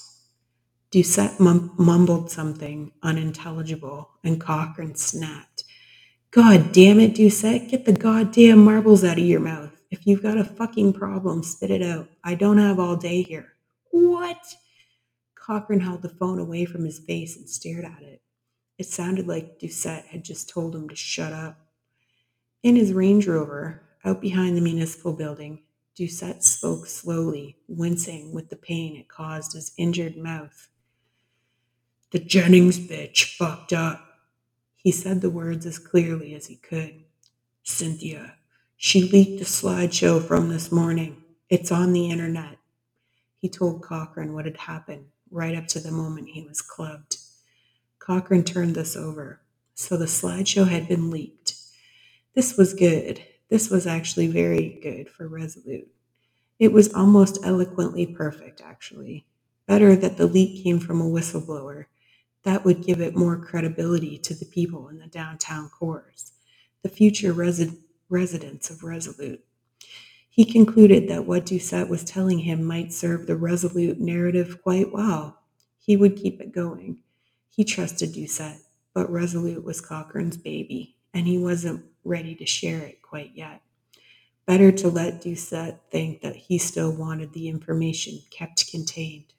Doucette 0.93 1.41
mum- 1.41 1.73
mumbled 1.79 2.31
something 2.31 2.93
unintelligible, 3.03 4.11
and 4.25 4.41
Cochrane 4.41 4.97
snapped. 4.97 5.54
God 6.35 6.73
damn 6.73 6.99
it, 6.99 7.15
Doucette, 7.15 7.71
get 7.71 7.85
the 7.85 7.93
goddamn 7.93 8.65
marbles 8.65 9.05
out 9.05 9.19
of 9.19 9.25
your 9.25 9.39
mouth. 9.39 9.71
If 9.93 10.05
you've 10.05 10.23
got 10.23 10.37
a 10.37 10.43
fucking 10.43 10.95
problem, 10.95 11.45
spit 11.45 11.71
it 11.71 11.81
out. 11.81 12.09
I 12.25 12.35
don't 12.35 12.59
have 12.59 12.81
all 12.81 12.97
day 12.97 13.23
here. 13.23 13.53
What? 13.93 14.57
Cochrane 15.37 15.79
held 15.79 16.03
the 16.03 16.09
phone 16.09 16.41
away 16.41 16.65
from 16.65 16.85
his 16.85 16.99
face 16.99 17.37
and 17.37 17.49
stared 17.49 17.85
at 17.85 18.03
it. 18.03 18.21
It 18.79 18.87
sounded 18.87 19.29
like 19.29 19.61
Doucette 19.61 20.07
had 20.07 20.25
just 20.25 20.49
told 20.49 20.75
him 20.75 20.89
to 20.89 20.97
shut 20.97 21.33
up. 21.33 21.57
In 22.65 22.75
his 22.75 22.93
Range 22.93 23.29
Rover, 23.29 23.83
out 24.05 24.21
behind 24.21 24.57
the 24.57 24.61
municipal 24.61 25.13
building, 25.13 25.63
Doucette 25.97 26.43
spoke 26.43 26.87
slowly, 26.87 27.59
wincing 27.69 28.33
with 28.33 28.51
the 28.51 28.57
pain 28.57 28.97
it 28.97 29.07
caused 29.07 29.53
his 29.53 29.71
injured 29.79 30.17
mouth. 30.17 30.69
The 32.11 32.19
Jennings 32.19 32.81
bitch 32.81 33.37
fucked 33.37 33.73
up. 33.73 34.01
He 34.85 34.93
said 34.93 35.23
the 35.23 35.31
words 35.31 35.65
as 35.65 35.79
clearly 35.79 36.35
as 36.35 36.47
he 36.47 36.57
could. 36.57 37.05
Cynthia, 37.63 38.35
she 38.77 39.03
leaked 39.03 39.41
a 39.41 39.45
slideshow 39.45 40.23
from 40.23 40.51
this 40.51 40.71
morning. 40.71 41.25
It's 41.49 41.73
on 41.73 41.95
the 41.95 42.11
internet. 42.11 42.59
He 43.39 43.49
told 43.49 43.81
Cochrane 43.81 44.35
what 44.35 44.45
had 44.45 44.59
happened 44.59 45.07
right 45.31 45.57
up 45.57 45.69
to 45.69 45.81
the 45.81 45.91
moment 45.91 46.29
he 46.29 46.43
was 46.43 46.61
clubbed. 46.61 47.17
Cochrane 47.99 48.45
turned 48.45 48.75
this 48.75 48.95
over. 48.95 49.41
So 49.75 49.97
the 49.97 50.05
slideshow 50.05 50.69
had 50.69 50.87
been 50.87 51.11
leaked. 51.11 51.55
This 52.35 52.59
was 52.59 52.75
good. 52.75 53.25
This 53.49 53.71
was 53.71 53.87
actually 53.87 54.27
very 54.27 54.79
good 54.83 55.09
for 55.09 55.27
Resolute. 55.27 55.89
It 56.59 56.73
was 56.73 56.93
almost 56.93 57.39
eloquently 57.43 58.05
perfect, 58.05 58.61
actually. 58.61 59.25
Better 59.67 59.97
that 59.97 60.19
the 60.19 60.27
leak 60.27 60.63
came 60.63 60.79
from 60.79 61.01
a 61.01 61.09
whistleblower. 61.09 61.87
That 62.45 62.65
would 62.65 62.85
give 62.87 63.01
it 63.01 63.17
more 63.17 63.37
credibility 63.39 64.19
to 64.19 64.35
the 64.35 64.47
people 64.47 64.89
in 64.89 64.99
the 64.99 65.09
downtown 65.09 65.71
cores, 65.71 66.33
the 66.83 66.91
future 66.91 67.35
resi- 67.35 67.79
residents 68.11 68.71
of 68.71 68.85
Resolute. 68.85 69.45
He 70.31 70.45
concluded 70.45 71.09
that 71.09 71.27
what 71.27 71.47
Doucette 71.47 71.89
was 71.91 72.05
telling 72.05 72.41
him 72.41 72.65
might 72.65 72.93
serve 72.93 73.27
the 73.27 73.37
Resolute 73.37 74.01
narrative 74.01 74.63
quite 74.63 74.93
well. 74.93 75.41
He 75.81 75.97
would 75.97 76.17
keep 76.17 76.41
it 76.41 76.53
going. 76.53 76.99
He 77.51 77.65
trusted 77.65 78.15
Doucette, 78.15 78.61
but 78.95 79.11
Resolute 79.11 79.65
was 79.65 79.81
Cochrane's 79.83 80.39
baby, 80.39 80.97
and 81.15 81.27
he 81.27 81.39
wasn't 81.39 81.85
ready 82.05 82.35
to 82.37 82.47
share 82.47 82.81
it 82.83 83.03
quite 83.03 83.33
yet. 83.35 83.63
Better 84.47 84.73
to 84.73 84.89
let 84.91 85.23
Doucette 85.23 85.81
think 85.91 86.23
that 86.23 86.37
he 86.37 86.59
still 86.59 86.93
wanted 86.93 87.33
the 87.35 87.49
information 87.49 88.21
kept 88.31 88.71
contained. 88.71 89.34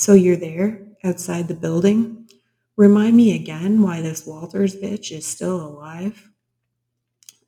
So 0.00 0.14
you're 0.14 0.34
there, 0.34 0.80
outside 1.04 1.46
the 1.46 1.54
building? 1.54 2.26
Remind 2.78 3.14
me 3.14 3.36
again 3.36 3.82
why 3.82 4.00
this 4.00 4.24
Walters 4.24 4.74
bitch 4.74 5.12
is 5.12 5.26
still 5.26 5.60
alive? 5.60 6.30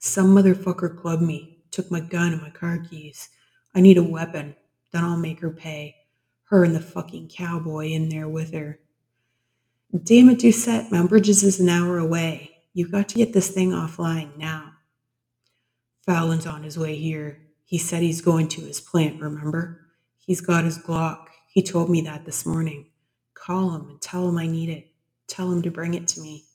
Some 0.00 0.34
motherfucker 0.34 1.00
clubbed 1.00 1.22
me, 1.22 1.62
took 1.70 1.90
my 1.90 2.00
gun 2.00 2.34
and 2.34 2.42
my 2.42 2.50
car 2.50 2.76
keys. 2.76 3.30
I 3.74 3.80
need 3.80 3.96
a 3.96 4.02
weapon, 4.02 4.54
then 4.92 5.02
I'll 5.02 5.16
make 5.16 5.40
her 5.40 5.48
pay. 5.48 5.96
Her 6.44 6.62
and 6.62 6.74
the 6.74 6.80
fucking 6.80 7.30
cowboy 7.34 7.86
in 7.86 8.10
there 8.10 8.28
with 8.28 8.52
her. 8.52 8.78
Damn 10.04 10.28
it, 10.28 10.40
Doucette, 10.40 10.92
Mount 10.92 11.08
Bridges 11.08 11.42
is 11.42 11.58
an 11.58 11.70
hour 11.70 11.96
away. 11.96 12.50
You've 12.74 12.92
got 12.92 13.08
to 13.08 13.16
get 13.16 13.32
this 13.32 13.48
thing 13.48 13.70
offline 13.70 14.36
now. 14.36 14.72
Fallon's 16.04 16.46
on 16.46 16.64
his 16.64 16.78
way 16.78 16.96
here. 16.96 17.40
He 17.64 17.78
said 17.78 18.02
he's 18.02 18.20
going 18.20 18.48
to 18.48 18.60
his 18.60 18.78
plant, 18.78 19.22
remember? 19.22 19.86
He's 20.18 20.42
got 20.42 20.64
his 20.64 20.76
Glock. 20.76 21.28
He 21.52 21.62
told 21.62 21.90
me 21.90 22.00
that 22.00 22.24
this 22.24 22.46
morning. 22.46 22.86
Call 23.34 23.74
him 23.74 23.90
and 23.90 24.00
tell 24.00 24.26
him 24.26 24.38
I 24.38 24.46
need 24.46 24.70
it. 24.70 24.90
Tell 25.26 25.52
him 25.52 25.60
to 25.60 25.70
bring 25.70 25.92
it 25.92 26.08
to 26.08 26.20
me. 26.22 26.46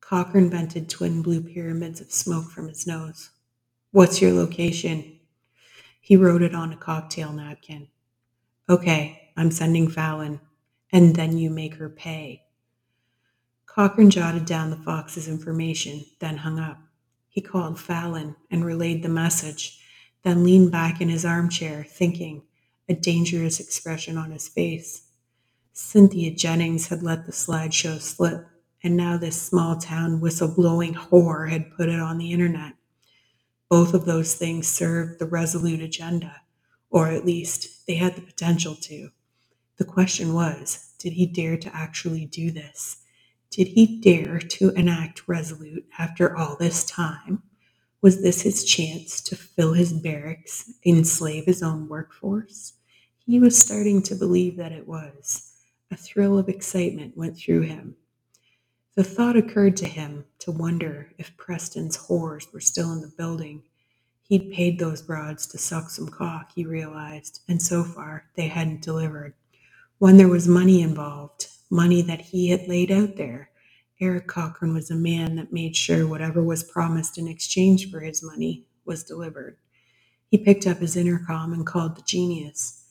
Cochrane 0.00 0.48
vented 0.48 0.88
twin 0.88 1.20
blue 1.20 1.40
pyramids 1.40 2.00
of 2.00 2.12
smoke 2.12 2.48
from 2.48 2.68
his 2.68 2.86
nose. 2.86 3.30
What's 3.90 4.22
your 4.22 4.34
location? 4.34 5.18
He 6.00 6.14
wrote 6.14 6.42
it 6.42 6.54
on 6.54 6.72
a 6.72 6.76
cocktail 6.76 7.32
napkin. 7.32 7.88
Okay, 8.68 9.32
I'm 9.36 9.50
sending 9.50 9.88
Fallon. 9.88 10.40
And 10.92 11.16
then 11.16 11.36
you 11.36 11.50
make 11.50 11.74
her 11.74 11.88
pay. 11.88 12.44
Cochrane 13.66 14.10
jotted 14.10 14.44
down 14.44 14.70
the 14.70 14.76
fox's 14.76 15.26
information, 15.26 16.04
then 16.20 16.36
hung 16.36 16.60
up. 16.60 16.78
He 17.28 17.40
called 17.40 17.80
Fallon 17.80 18.36
and 18.48 18.64
relayed 18.64 19.02
the 19.02 19.08
message, 19.08 19.80
then 20.22 20.44
leaned 20.44 20.70
back 20.70 21.00
in 21.00 21.08
his 21.08 21.24
armchair, 21.24 21.82
thinking, 21.82 22.42
a 22.88 22.94
dangerous 22.94 23.60
expression 23.60 24.18
on 24.18 24.32
his 24.32 24.48
face. 24.48 25.02
Cynthia 25.72 26.32
Jennings 26.34 26.88
had 26.88 27.02
let 27.02 27.26
the 27.26 27.32
slideshow 27.32 28.00
slip, 28.00 28.46
and 28.82 28.96
now 28.96 29.16
this 29.16 29.40
small 29.40 29.76
town 29.76 30.20
whistleblowing 30.20 30.94
whore 30.94 31.50
had 31.50 31.72
put 31.76 31.88
it 31.88 32.00
on 32.00 32.18
the 32.18 32.32
internet. 32.32 32.74
Both 33.70 33.94
of 33.94 34.04
those 34.04 34.34
things 34.34 34.68
served 34.68 35.18
the 35.18 35.26
resolute 35.26 35.80
agenda, 35.80 36.42
or 36.90 37.08
at 37.08 37.26
least 37.26 37.86
they 37.86 37.96
had 37.96 38.16
the 38.16 38.22
potential 38.22 38.76
to. 38.82 39.10
The 39.78 39.84
question 39.84 40.34
was 40.34 40.94
did 40.98 41.14
he 41.14 41.26
dare 41.26 41.56
to 41.58 41.74
actually 41.76 42.26
do 42.26 42.50
this? 42.50 42.98
Did 43.50 43.68
he 43.68 44.00
dare 44.00 44.38
to 44.38 44.70
enact 44.70 45.28
resolute 45.28 45.86
after 45.98 46.36
all 46.36 46.56
this 46.56 46.84
time? 46.84 47.42
Was 48.02 48.20
this 48.20 48.42
his 48.42 48.64
chance 48.64 49.20
to 49.20 49.36
fill 49.36 49.74
his 49.74 49.92
barracks, 49.92 50.72
enslave 50.84 51.44
his 51.44 51.62
own 51.62 51.88
workforce? 51.88 52.72
He 53.24 53.38
was 53.38 53.56
starting 53.56 54.02
to 54.02 54.16
believe 54.16 54.56
that 54.56 54.72
it 54.72 54.88
was. 54.88 55.52
A 55.88 55.96
thrill 55.96 56.36
of 56.36 56.48
excitement 56.48 57.16
went 57.16 57.38
through 57.38 57.60
him. 57.60 57.94
The 58.96 59.04
thought 59.04 59.36
occurred 59.36 59.76
to 59.76 59.86
him 59.86 60.24
to 60.40 60.50
wonder 60.50 61.12
if 61.16 61.36
Preston's 61.36 61.96
whores 61.96 62.52
were 62.52 62.60
still 62.60 62.92
in 62.92 63.02
the 63.02 63.12
building. 63.16 63.62
He'd 64.24 64.50
paid 64.52 64.80
those 64.80 65.00
broads 65.00 65.46
to 65.46 65.58
suck 65.58 65.88
some 65.88 66.08
cock, 66.08 66.50
he 66.56 66.64
realized, 66.64 67.40
and 67.46 67.62
so 67.62 67.84
far 67.84 68.24
they 68.34 68.48
hadn't 68.48 68.82
delivered. 68.82 69.34
When 69.98 70.16
there 70.16 70.28
was 70.28 70.48
money 70.48 70.82
involved, 70.82 71.46
money 71.70 72.02
that 72.02 72.20
he 72.20 72.48
had 72.48 72.66
laid 72.66 72.90
out 72.90 73.14
there, 73.14 73.50
Eric 74.02 74.26
Cochrane 74.26 74.74
was 74.74 74.90
a 74.90 74.96
man 74.96 75.36
that 75.36 75.52
made 75.52 75.76
sure 75.76 76.08
whatever 76.08 76.42
was 76.42 76.64
promised 76.64 77.18
in 77.18 77.28
exchange 77.28 77.88
for 77.88 78.00
his 78.00 78.20
money 78.20 78.66
was 78.84 79.04
delivered. 79.04 79.58
He 80.28 80.38
picked 80.38 80.66
up 80.66 80.78
his 80.78 80.96
intercom 80.96 81.52
and 81.52 81.64
called 81.64 81.96
the 81.96 82.02
genius. 82.02 82.84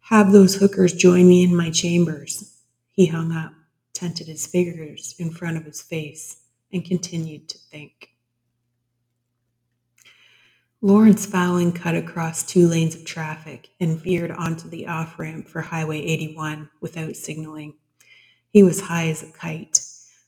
Have 0.00 0.32
those 0.32 0.54
hookers 0.54 0.94
join 0.94 1.28
me 1.28 1.44
in 1.44 1.54
my 1.54 1.68
chambers. 1.68 2.56
He 2.92 3.04
hung 3.04 3.30
up, 3.30 3.52
tented 3.92 4.26
his 4.26 4.46
fingers 4.46 5.14
in 5.18 5.30
front 5.30 5.58
of 5.58 5.66
his 5.66 5.82
face, 5.82 6.38
and 6.72 6.82
continued 6.82 7.46
to 7.50 7.58
think. 7.58 8.08
Lawrence 10.80 11.26
Fallon 11.26 11.72
cut 11.72 11.94
across 11.94 12.42
two 12.42 12.66
lanes 12.66 12.94
of 12.94 13.04
traffic 13.04 13.68
and 13.80 14.00
veered 14.00 14.30
onto 14.30 14.70
the 14.70 14.86
off 14.86 15.18
ramp 15.18 15.46
for 15.46 15.60
Highway 15.60 16.00
81 16.00 16.70
without 16.80 17.16
signaling. 17.16 17.74
He 18.48 18.62
was 18.62 18.80
high 18.80 19.08
as 19.08 19.22
a 19.22 19.30
kite. 19.30 19.84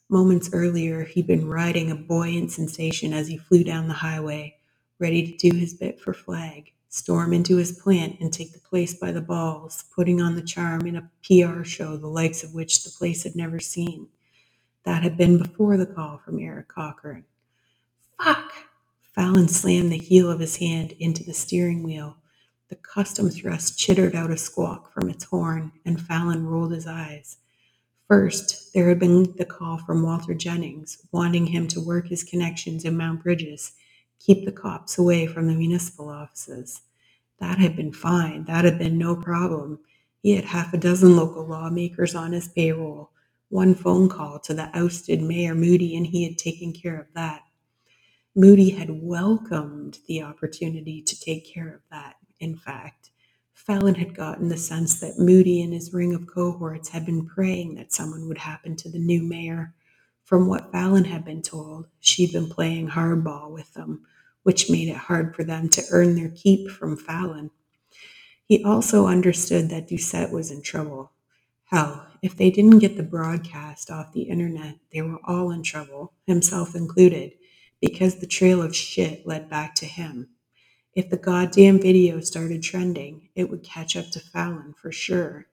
Moments 0.09 0.51
earlier, 0.53 1.05
he'd 1.05 1.27
been 1.27 1.49
riding 1.49 1.91
a 1.91 1.97
buoyant 1.97 2.53
sensation 2.53 3.13
as 3.13 3.27
he 3.27 3.39
flew 3.39 3.65
down 3.65 3.89
the 3.89 3.95
highway, 3.95 4.57
ready 5.01 5.33
to 5.33 5.51
do 5.51 5.57
his 5.57 5.75
bit 5.75 6.01
for 6.01 6.15
Flag, 6.15 6.73
storm 6.89 7.33
into 7.33 7.57
his 7.57 7.73
plant 7.73 8.19
and 8.21 8.33
take 8.33 8.53
the 8.53 8.61
place 8.61 8.95
by 8.95 9.11
the 9.11 9.21
balls, 9.21 9.85
putting 9.95 10.21
on 10.21 10.37
the 10.37 10.43
charm 10.43 10.87
in 10.87 10.97
a 10.97 11.11
PR 11.25 11.65
show 11.65 11.97
the 11.97 12.07
likes 12.07 12.45
of 12.45 12.55
which 12.55 12.85
the 12.85 12.91
place 12.91 13.25
had 13.25 13.35
never 13.35 13.59
seen. 13.59 14.09
That 14.85 15.03
had 15.03 15.17
been 15.17 15.39
before 15.39 15.77
the 15.77 15.87
call 15.87 16.19
from 16.19 16.39
Eric 16.39 16.69
Cochrane. 16.69 17.25
Fuck! 18.23 18.53
Fallon 19.15 19.49
slammed 19.49 19.93
the 19.93 19.99
heel 19.99 20.31
of 20.31 20.41
his 20.41 20.57
hand 20.57 20.93
into 21.01 21.25
the 21.25 21.35
steering 21.35 21.83
wheel. 21.83 22.17
The 22.69 22.77
custom 22.77 23.31
thrust 23.31 23.79
chittered 23.79 24.15
out 24.15 24.31
a 24.31 24.37
squawk 24.37 24.93
from 24.93 25.11
its 25.11 25.25
horn, 25.25 25.73
and 25.85 26.01
Fallon 26.01 26.47
rolled 26.47 26.73
his 26.73 26.87
eyes. 26.87 27.39
First, 28.09 28.73
there 28.73 28.89
had 28.89 29.01
been 29.01 29.35
the 29.37 29.45
call 29.45 29.79
from 29.79 30.03
Walter 30.03 30.35
Jennings, 30.35 30.99
wanting 31.11 31.47
him 31.47 31.67
to 31.69 31.81
work 31.81 32.09
his 32.09 32.23
connections 32.23 32.85
in 32.85 32.97
Mount 32.97 33.23
Bridges, 33.25 33.73
keep 34.21 34.45
the 34.45 34.53
cops 34.53 34.97
away 34.97 35.27
from 35.27 35.49
the 35.49 35.57
municipal 35.57 36.09
offices. 36.09 36.83
That 37.41 37.59
had 37.59 37.75
been 37.77 37.93
fine. 37.93 38.45
That 38.45 38.65
had 38.65 38.79
been 38.79 38.97
no 38.97 39.17
problem. 39.17 39.81
He 40.23 40.33
had 40.37 40.45
half 40.45 40.73
a 40.73 40.79
dozen 40.79 41.17
local 41.17 41.47
lawmakers 41.47 42.15
on 42.15 42.33
his 42.33 42.49
payroll. 42.49 43.11
One 43.49 43.75
phone 43.75 44.09
call 44.09 44.39
to 44.41 44.55
the 44.55 44.71
ousted 44.77 45.21
Mayor 45.21 45.55
Moody, 45.55 45.97
and 45.97 46.07
he 46.07 46.25
had 46.25 46.39
taken 46.39 46.73
care 46.73 47.01
of 47.01 47.07
that. 47.15 47.43
Moody 48.37 48.71
had 48.71 49.03
welcomed 49.03 49.99
the 50.07 50.23
opportunity 50.23 51.03
to 51.03 51.21
take 51.21 51.53
care 51.53 51.75
of 51.75 51.81
that, 51.91 52.17
in 52.39 52.57
fact. 52.57 53.11
Fallon 53.67 53.97
had 53.97 54.15
gotten 54.15 54.49
the 54.49 54.57
sense 54.57 55.01
that 55.01 55.19
Moody 55.19 55.61
and 55.61 55.73
his 55.73 55.93
ring 55.93 56.15
of 56.15 56.29
cohorts 56.29 56.91
had 56.91 57.05
been 57.05 57.27
praying 57.27 57.75
that 57.75 57.93
someone 57.93 58.29
would 58.29 58.39
happen 58.39 58.77
to 58.77 58.89
the 58.89 59.01
new 59.01 59.21
mayor. 59.21 59.75
From 60.23 60.47
what 60.47 60.71
Fallon 60.71 61.05
had 61.05 61.25
been 61.25 61.43
told, 61.43 61.89
she'd 61.99 62.33
been 62.33 62.49
playing 62.49 62.91
hardball 62.91 63.51
with 63.51 63.75
them, 63.75 64.07
which 64.45 64.71
made 64.71 64.89
it 64.89 64.97
hard 64.97 65.35
for 65.35 65.43
them 65.43 65.69
to 65.71 65.83
earn 65.91 66.15
their 66.15 66.29
keep 66.29 66.71
from 66.71 66.97
Fallon. 66.97 67.51
He 68.45 68.63
also 68.63 69.09
understood 69.09 69.69
that 69.71 69.89
Doucette 69.89 70.31
was 70.31 70.53
in 70.53 70.63
trouble. 70.63 71.11
Hell, 71.65 72.07
if 72.23 72.37
they 72.37 72.51
didn't 72.53 72.79
get 72.79 72.97
the 72.97 73.03
broadcast 73.03 73.91
off 73.91 74.13
the 74.13 74.23
internet, 74.23 74.77
they 74.93 75.03
were 75.03 75.19
all 75.25 75.51
in 75.51 75.65
trouble, 75.65 76.13
himself 76.25 76.77
included, 76.77 77.33
because 77.81 78.21
the 78.21 78.29
trail 78.29 78.63
of 78.63 78.77
shit 78.77 79.27
led 79.27 79.51
back 79.51 79.75
to 79.75 79.87
him. 79.87 80.29
If 80.97 81.11
the 81.11 81.19
goddamn 81.19 81.79
video 81.79 82.21
started 82.21 82.63
trending, 82.63 83.29
it 83.35 83.51
would 83.51 83.63
catch 83.63 83.97
up 83.97 84.09
to 84.13 84.19
Fallon 84.19 84.75
for 84.81 84.91
sure. 84.91 85.47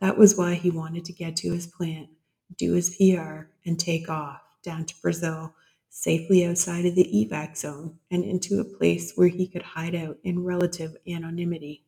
That 0.00 0.16
was 0.16 0.38
why 0.38 0.54
he 0.54 0.70
wanted 0.70 1.04
to 1.04 1.12
get 1.12 1.36
to 1.36 1.52
his 1.52 1.66
plant, 1.66 2.08
do 2.56 2.72
his 2.72 2.96
PR, 2.96 3.50
and 3.66 3.78
take 3.78 4.08
off 4.08 4.40
down 4.62 4.86
to 4.86 4.94
Brazil, 5.02 5.54
safely 5.90 6.46
outside 6.46 6.86
of 6.86 6.94
the 6.94 7.04
evac 7.04 7.58
zone 7.58 7.98
and 8.10 8.24
into 8.24 8.58
a 8.58 8.64
place 8.64 9.12
where 9.16 9.28
he 9.28 9.46
could 9.46 9.60
hide 9.60 9.94
out 9.94 10.16
in 10.24 10.42
relative 10.42 10.96
anonymity. 11.06 11.84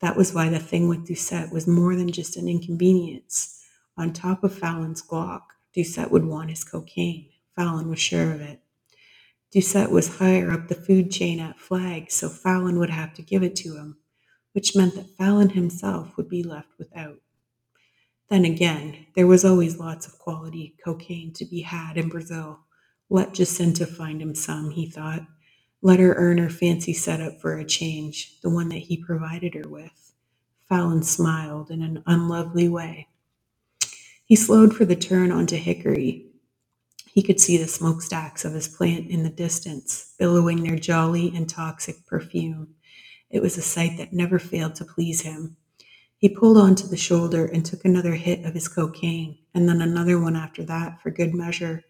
That 0.00 0.16
was 0.16 0.32
why 0.32 0.50
the 0.50 0.60
thing 0.60 0.88
with 0.88 1.08
Doucette 1.08 1.50
was 1.50 1.66
more 1.66 1.96
than 1.96 2.12
just 2.12 2.36
an 2.36 2.46
inconvenience. 2.46 3.66
On 3.96 4.12
top 4.12 4.44
of 4.44 4.56
Fallon's 4.56 5.02
Glock, 5.02 5.42
Doucette 5.76 6.12
would 6.12 6.24
want 6.24 6.50
his 6.50 6.62
cocaine. 6.62 7.26
Fallon 7.56 7.88
was 7.88 7.98
sure 7.98 8.30
of 8.30 8.40
it. 8.40 8.60
Doucette 9.52 9.90
was 9.90 10.18
higher 10.18 10.52
up 10.52 10.68
the 10.68 10.74
food 10.76 11.10
chain 11.10 11.40
at 11.40 11.58
Flag, 11.58 12.10
so 12.10 12.28
Fallon 12.28 12.78
would 12.78 12.90
have 12.90 13.12
to 13.14 13.22
give 13.22 13.42
it 13.42 13.56
to 13.56 13.76
him, 13.76 13.96
which 14.52 14.76
meant 14.76 14.94
that 14.94 15.16
Fallon 15.16 15.50
himself 15.50 16.16
would 16.16 16.28
be 16.28 16.42
left 16.42 16.68
without. 16.78 17.18
Then 18.28 18.44
again, 18.44 19.06
there 19.16 19.26
was 19.26 19.44
always 19.44 19.78
lots 19.78 20.06
of 20.06 20.18
quality 20.20 20.76
cocaine 20.84 21.32
to 21.32 21.44
be 21.44 21.62
had 21.62 21.96
in 21.96 22.08
Brazil. 22.08 22.60
Let 23.08 23.34
Jacinta 23.34 23.86
find 23.86 24.22
him 24.22 24.36
some, 24.36 24.70
he 24.70 24.86
thought. 24.86 25.26
Let 25.82 25.98
her 25.98 26.14
earn 26.14 26.38
her 26.38 26.50
fancy 26.50 26.92
setup 26.92 27.40
for 27.40 27.58
a 27.58 27.64
change, 27.64 28.40
the 28.42 28.50
one 28.50 28.68
that 28.68 28.76
he 28.76 29.02
provided 29.02 29.54
her 29.54 29.68
with. 29.68 30.12
Fallon 30.68 31.02
smiled 31.02 31.72
in 31.72 31.82
an 31.82 32.04
unlovely 32.06 32.68
way. 32.68 33.08
He 34.24 34.36
slowed 34.36 34.76
for 34.76 34.84
the 34.84 34.94
turn 34.94 35.32
onto 35.32 35.56
Hickory. 35.56 36.29
He 37.12 37.22
could 37.22 37.40
see 37.40 37.56
the 37.56 37.66
smokestacks 37.66 38.44
of 38.44 38.52
his 38.52 38.68
plant 38.68 39.10
in 39.10 39.24
the 39.24 39.30
distance, 39.30 40.14
billowing 40.18 40.62
their 40.62 40.76
jolly 40.76 41.32
and 41.34 41.48
toxic 41.48 42.06
perfume. 42.06 42.74
It 43.30 43.42
was 43.42 43.58
a 43.58 43.62
sight 43.62 43.98
that 43.98 44.12
never 44.12 44.38
failed 44.38 44.76
to 44.76 44.84
please 44.84 45.22
him. 45.22 45.56
He 46.16 46.28
pulled 46.28 46.56
onto 46.56 46.86
the 46.86 46.96
shoulder 46.96 47.46
and 47.46 47.64
took 47.64 47.84
another 47.84 48.14
hit 48.14 48.44
of 48.44 48.54
his 48.54 48.68
cocaine, 48.68 49.38
and 49.54 49.68
then 49.68 49.80
another 49.80 50.20
one 50.20 50.36
after 50.36 50.62
that 50.64 51.00
for 51.02 51.10
good 51.10 51.34
measure. 51.34 51.82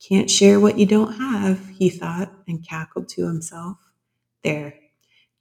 Can't 0.00 0.30
share 0.30 0.60
what 0.60 0.78
you 0.78 0.86
don't 0.86 1.14
have, 1.14 1.68
he 1.68 1.90
thought, 1.90 2.32
and 2.46 2.66
cackled 2.66 3.08
to 3.10 3.26
himself. 3.26 3.78
There. 4.44 4.74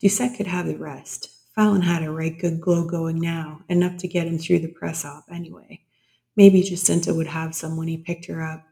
Doucette 0.02 0.36
could 0.36 0.48
have 0.48 0.66
the 0.66 0.78
rest. 0.78 1.30
Fallon 1.54 1.82
had 1.82 2.04
a 2.04 2.12
right 2.12 2.38
good 2.38 2.60
glow 2.60 2.86
going 2.86 3.20
now, 3.20 3.62
enough 3.70 3.98
to 3.98 4.08
get 4.08 4.28
him 4.28 4.38
through 4.38 4.60
the 4.60 4.68
press 4.68 5.06
op 5.06 5.26
anyway. 5.32 5.82
Maybe 6.36 6.64
Jacinta 6.64 7.14
would 7.14 7.28
have 7.28 7.56
some 7.56 7.78
when 7.78 7.88
he 7.88 7.98
picked 7.98 8.26
her 8.26 8.42
up. 8.42 8.66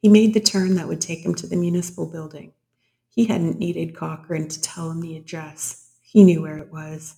He 0.00 0.08
made 0.08 0.34
the 0.34 0.40
turn 0.40 0.76
that 0.76 0.88
would 0.88 1.00
take 1.00 1.20
him 1.24 1.34
to 1.36 1.46
the 1.46 1.56
municipal 1.56 2.06
building. 2.06 2.52
He 3.08 3.26
hadn't 3.26 3.58
needed 3.58 3.96
Cochrane 3.96 4.48
to 4.48 4.62
tell 4.62 4.90
him 4.90 5.00
the 5.00 5.16
address. 5.16 5.90
He 6.02 6.24
knew 6.24 6.42
where 6.42 6.58
it 6.58 6.72
was. 6.72 7.16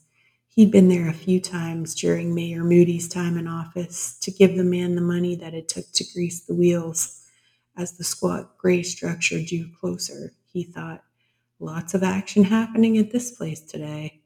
He'd 0.49 0.73
been 0.73 0.89
there 0.89 1.09
a 1.09 1.15
few 1.15 1.41
times 1.41 1.95
during 1.95 2.35
Mayor 2.35 2.65
Moody's 2.65 3.09
time 3.09 3.37
in 3.37 3.47
office 3.47 4.19
to 4.21 4.31
give 4.31 4.57
the 4.57 4.65
man 4.65 4.95
the 4.95 5.03
money 5.03 5.37
that 5.37 5.55
it 5.55 5.69
took 5.69 5.91
to 5.93 6.05
grease 6.15 6.41
the 6.41 6.55
wheels. 6.55 7.27
As 7.77 7.93
the 7.93 8.05
squat 8.05 8.59
gray 8.59 8.83
structure 8.83 9.43
drew 9.43 9.67
closer, 9.81 10.33
he 10.53 10.65
thought, 10.65 11.05
lots 11.61 11.95
of 11.95 12.03
action 12.03 12.45
happening 12.45 12.99
at 12.99 13.13
this 13.13 13.31
place 13.31 13.61
today. 13.61 14.21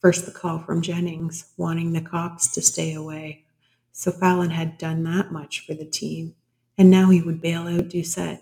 First, 0.00 0.26
the 0.26 0.32
call 0.32 0.60
from 0.60 0.82
Jennings, 0.82 1.52
wanting 1.56 1.92
the 1.92 2.00
cops 2.02 2.52
to 2.52 2.62
stay 2.62 2.94
away. 2.94 3.44
So 3.92 4.12
Fallon 4.12 4.50
had 4.50 4.78
done 4.78 5.02
that 5.04 5.32
much 5.32 5.66
for 5.66 5.74
the 5.74 5.86
team, 5.86 6.34
and 6.78 6.90
now 6.90 7.10
he 7.10 7.22
would 7.22 7.40
bail 7.40 7.62
out 7.62 7.88
Doucette. 7.88 8.40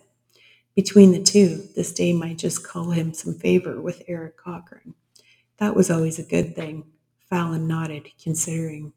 Between 0.74 1.12
the 1.12 1.22
two, 1.22 1.68
this 1.76 1.92
day 1.92 2.12
might 2.12 2.38
just 2.38 2.66
call 2.66 2.90
him 2.90 3.14
some 3.14 3.34
favor 3.34 3.80
with 3.80 4.02
Eric 4.08 4.36
Cochrane. 4.36 4.94
That 5.58 5.76
was 5.76 5.90
always 5.90 6.18
a 6.18 6.24
good 6.24 6.56
thing. 6.56 6.84
Fallon 7.30 7.68
nodded, 7.68 8.08
considering. 8.22 8.92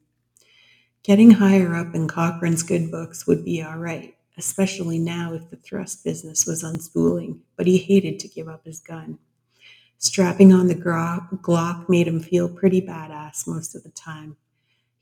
Getting 1.04 1.32
higher 1.32 1.76
up 1.76 1.94
in 1.96 2.08
Cochrane's 2.08 2.64
good 2.64 2.92
books 2.92 3.28
would 3.28 3.46
be 3.46 3.62
all 3.62 3.78
right 3.78 4.18
especially 4.38 5.00
now 5.00 5.34
if 5.34 5.50
the 5.50 5.58
thrust 5.58 6.04
business 6.04 6.46
was 6.46 6.64
unspooling, 6.64 7.40
but 7.56 7.68
he 7.68 7.78
hated 7.78 8.20
to 8.20 8.28
give 8.28 8.48
up 8.48 8.64
his 8.66 8.80
gun. 8.80 9.18
Strapping 9.98 10.54
on 10.54 10.68
the 10.68 10.76
Glock 10.76 11.90
made 11.90 12.08
him 12.08 12.20
feel 12.20 12.48
pretty 12.48 12.82
badass 12.82 13.48
most 13.48 13.76
of 13.76 13.84
the 13.84 13.90
time. 13.90 14.38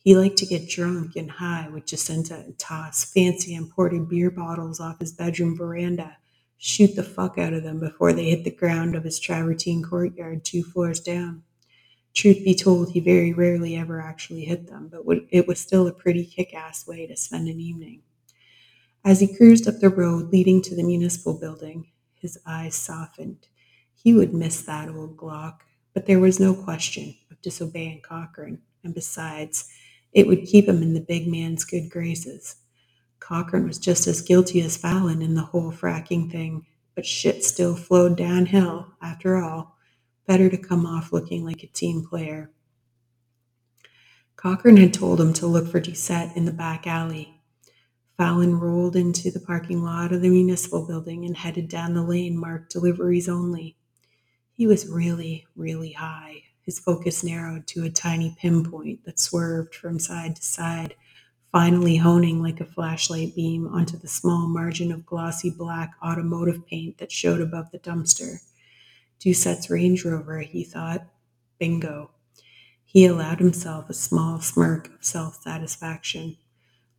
He 0.05 0.15
liked 0.15 0.37
to 0.37 0.45
get 0.45 0.69
drunk 0.69 1.15
and 1.15 1.31
high 1.31 1.67
with 1.67 1.87
Jacinta 1.87 2.35
and 2.35 2.59
toss 2.59 3.11
fancy 3.11 3.55
imported 3.55 4.07
beer 4.07 4.29
bottles 4.29 4.79
off 4.79 4.99
his 4.99 5.11
bedroom 5.11 5.57
veranda, 5.57 6.17
shoot 6.59 6.95
the 6.95 7.01
fuck 7.01 7.39
out 7.39 7.53
of 7.53 7.63
them 7.63 7.79
before 7.79 8.13
they 8.13 8.29
hit 8.29 8.43
the 8.43 8.51
ground 8.51 8.95
of 8.95 9.03
his 9.03 9.17
travertine 9.19 9.81
courtyard 9.81 10.45
two 10.45 10.61
floors 10.61 10.99
down. 10.99 11.41
Truth 12.13 12.45
be 12.45 12.53
told, 12.53 12.91
he 12.91 12.99
very 12.99 13.33
rarely 13.33 13.75
ever 13.75 13.99
actually 13.99 14.45
hit 14.45 14.67
them, 14.67 14.91
but 14.93 15.03
it 15.31 15.47
was 15.47 15.59
still 15.59 15.87
a 15.87 15.91
pretty 15.91 16.23
kick 16.23 16.53
ass 16.53 16.85
way 16.85 17.07
to 17.07 17.17
spend 17.17 17.47
an 17.47 17.59
evening. 17.59 18.03
As 19.03 19.21
he 19.21 19.35
cruised 19.35 19.67
up 19.67 19.79
the 19.79 19.89
road 19.89 20.31
leading 20.31 20.61
to 20.61 20.75
the 20.75 20.83
municipal 20.83 21.33
building, 21.33 21.87
his 22.13 22.37
eyes 22.45 22.75
softened. 22.75 23.47
He 23.95 24.13
would 24.13 24.35
miss 24.35 24.61
that 24.61 24.87
old 24.87 25.17
Glock, 25.17 25.61
but 25.95 26.05
there 26.05 26.19
was 26.19 26.39
no 26.39 26.53
question 26.53 27.15
of 27.31 27.41
disobeying 27.41 28.01
Cochrane, 28.01 28.59
and 28.83 28.93
besides, 28.93 29.67
it 30.15 30.27
would 30.27 30.45
keep 30.45 30.67
him 30.69 30.83
in 30.83 30.95
the 30.95 31.01
big 31.01 31.27
man's 31.27 31.65
good 31.65 31.91
graces. 31.91 32.57
Cochrane 33.19 33.67
was 33.67 33.79
just 33.79 34.07
as 34.07 34.21
guilty 34.21 34.61
as 34.61 34.77
Fallon 34.77 35.21
in 35.21 35.35
the 35.35 35.43
whole 35.43 35.71
fracking 35.71 36.31
thing, 36.31 36.65
but 36.95 37.05
shit 37.05 37.43
still 37.43 37.75
flowed 37.75 38.17
downhill, 38.17 38.93
after 39.01 39.37
all. 39.37 39.77
Better 40.27 40.49
to 40.49 40.57
come 40.57 40.85
off 40.85 41.13
looking 41.13 41.45
like 41.45 41.63
a 41.63 41.67
team 41.67 42.05
player. 42.09 42.51
Cochrane 44.37 44.77
had 44.77 44.93
told 44.93 45.21
him 45.21 45.33
to 45.33 45.47
look 45.47 45.67
for 45.69 45.81
Doucette 45.81 46.35
in 46.37 46.45
the 46.45 46.53
back 46.53 46.87
alley, 46.87 47.35
Fallon 48.17 48.59
rolled 48.59 48.95
into 48.95 49.31
the 49.31 49.41
parking 49.41 49.83
lot 49.83 50.13
of 50.13 50.21
the 50.21 50.29
municipal 50.29 50.87
building 50.87 51.25
and 51.25 51.37
headed 51.37 51.67
down 51.69 51.95
the 51.95 52.03
lane 52.03 52.37
marked 52.37 52.71
deliveries 52.71 53.27
only. 53.29 53.77
He 54.53 54.67
was 54.67 54.89
really, 54.89 55.47
really 55.55 55.93
high. 55.93 56.44
His 56.65 56.79
focus 56.79 57.23
narrowed 57.23 57.67
to 57.67 57.83
a 57.83 57.91
tiny 57.91 58.35
pinpoint 58.39 59.05
that 59.05 59.19
swerved 59.19 59.75
from 59.75 59.99
side 59.99 60.35
to 60.37 60.43
side, 60.43 60.95
finally 61.51 61.97
honing 61.97 62.41
like 62.41 62.59
a 62.59 62.65
flashlight 62.65 63.35
beam 63.35 63.67
onto 63.67 63.97
the 63.97 64.07
small 64.07 64.47
margin 64.47 64.91
of 64.91 65.05
glossy 65.05 65.51
black 65.51 65.93
automotive 66.03 66.65
paint 66.67 66.97
that 66.97 67.11
showed 67.11 67.41
above 67.41 67.71
the 67.71 67.79
dumpster. 67.79 68.39
Doucette's 69.19 69.69
Range 69.69 70.03
Rover, 70.05 70.41
he 70.41 70.63
thought. 70.63 71.07
Bingo. 71.59 72.11
He 72.83 73.05
allowed 73.05 73.39
himself 73.39 73.89
a 73.89 73.93
small 73.93 74.41
smirk 74.41 74.87
of 74.93 75.03
self 75.03 75.41
satisfaction. 75.41 76.37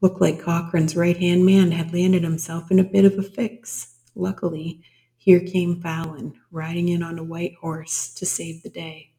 Looked 0.00 0.20
like 0.20 0.40
Cochrane's 0.40 0.96
right 0.96 1.16
hand 1.16 1.44
man 1.46 1.72
had 1.72 1.92
landed 1.92 2.22
himself 2.22 2.70
in 2.70 2.78
a 2.78 2.84
bit 2.84 3.04
of 3.04 3.18
a 3.18 3.22
fix. 3.22 3.94
Luckily, 4.14 4.82
here 5.16 5.40
came 5.40 5.80
Fallon, 5.82 6.34
riding 6.52 6.88
in 6.88 7.02
on 7.02 7.18
a 7.18 7.24
white 7.24 7.54
horse 7.56 8.14
to 8.14 8.26
save 8.26 8.62
the 8.62 8.70
day. 8.70 9.10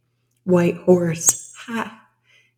White 0.47 0.77
horse, 0.77 1.53
ha! 1.57 2.07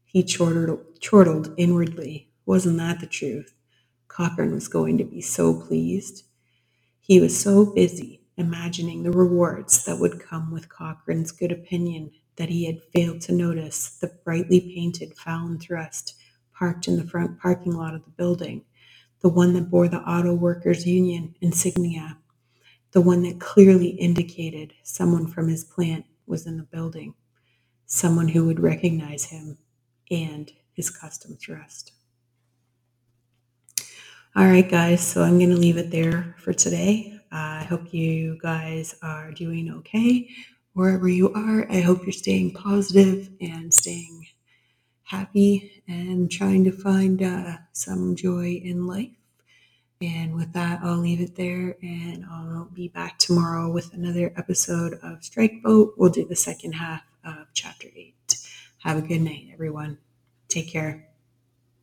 He 0.06 0.21
chortled, 0.21 1.02
chortled 1.02 1.56
inwardly. 1.58 2.30
Wasn't 2.45 2.78
that 2.78 2.99
the 2.99 3.08
truth? 3.08 3.56
Cochrane 4.08 4.54
was 4.54 4.67
going 4.67 4.99
to 4.99 5.04
be 5.04 5.21
so 5.21 5.60
pleased. 5.60 6.25
He 6.99 7.19
was 7.19 7.39
so 7.39 7.65
busy 7.65 8.21
imagining 8.38 9.02
the 9.02 9.12
rewards 9.12 9.86
that 9.86 9.99
would 9.99 10.21
come 10.21 10.52
with 10.52 10.69
Cochrane's 10.69 11.32
good 11.32 11.52
opinion 11.52 12.12
that 12.36 12.49
he 12.49 12.65
had 12.67 12.84
failed 12.93 13.21
to 13.21 13.34
notice 13.34 13.89
the 13.99 14.13
brightly 14.23 14.62
painted 14.62 15.17
Fallon 15.17 15.60
thrust 15.60 16.13
parked 16.54 16.88
in 16.88 16.97
the 16.97 17.08
front 17.08 17.39
parking 17.39 17.73
lot 17.73 17.95
of 17.95 18.06
the 18.06 18.12
building, 18.12 18.65
the 19.21 19.30
one 19.30 19.54
that 19.54 19.71
bore 19.71 19.88
the 19.88 20.02
Auto 20.02 20.36
Workers 20.36 20.86
Union 20.86 21.36
insignia, 21.41 22.19
the 22.91 23.02
one 23.02 23.23
that 23.23 23.39
clearly 23.39 23.89
indicated 23.89 24.73
someone 24.84 25.28
from 25.28 25.47
his 25.47 25.63
plant 25.63 26.06
was 26.28 26.47
in 26.47 26.58
the 26.58 26.63
building, 26.63 27.15
someone 27.89 28.28
who 28.28 28.45
would 28.45 28.60
recognize 28.60 29.25
him 29.25 29.58
and 30.12 30.52
his 30.73 30.89
custom 30.89 31.36
thrust. 31.36 31.91
All 34.36 34.45
right, 34.45 34.69
guys, 34.69 35.06
so 35.06 35.23
I'm 35.23 35.39
going 35.39 35.49
to 35.49 35.58
leave 35.58 35.78
it 35.78 35.89
there 35.89 36.36
for 36.38 36.54
today. 36.54 37.19
I 37.32 37.63
hope 37.63 37.91
you 37.93 38.38
guys 38.41 38.95
are 39.02 39.32
doing 39.32 39.73
okay 39.78 40.30
wherever 40.73 41.10
you 41.10 41.34
are. 41.34 41.65
I 41.69 41.82
hope 41.82 42.04
you're 42.04 42.13
staying 42.13 42.54
positive 42.54 43.32
and 43.41 43.73
staying 43.73 44.28
happy 45.02 45.84
and 45.88 46.32
trying 46.32 46.63
to 46.65 46.71
find 46.71 47.23
uh, 47.23 47.58
some 47.73 48.15
joy 48.15 48.62
in 48.63 48.86
life. 48.86 49.10
And 49.99 50.36
with 50.36 50.54
that, 50.54 50.80
I'll 50.84 50.99
leave 50.99 51.21
it 51.21 51.36
there 51.36 51.75
and 51.82 52.23
I'll 52.32 52.69
be 52.71 52.88
back 52.88 53.17
tomorrow 53.17 53.69
with 53.71 53.93
another 53.95 54.32
episode 54.38 54.99
of 55.02 55.23
Strike 55.23 55.63
Vote. 55.63 55.95
We'll 55.97 56.12
do 56.12 56.25
the 56.25 56.36
second 56.36 56.73
half 56.73 57.02
of 57.37 57.47
chapter 57.53 57.87
eight. 57.95 58.15
Have 58.79 58.97
a 58.97 59.01
good 59.01 59.21
night, 59.21 59.49
everyone. 59.53 59.97
Take 60.47 60.71
care. 60.71 61.09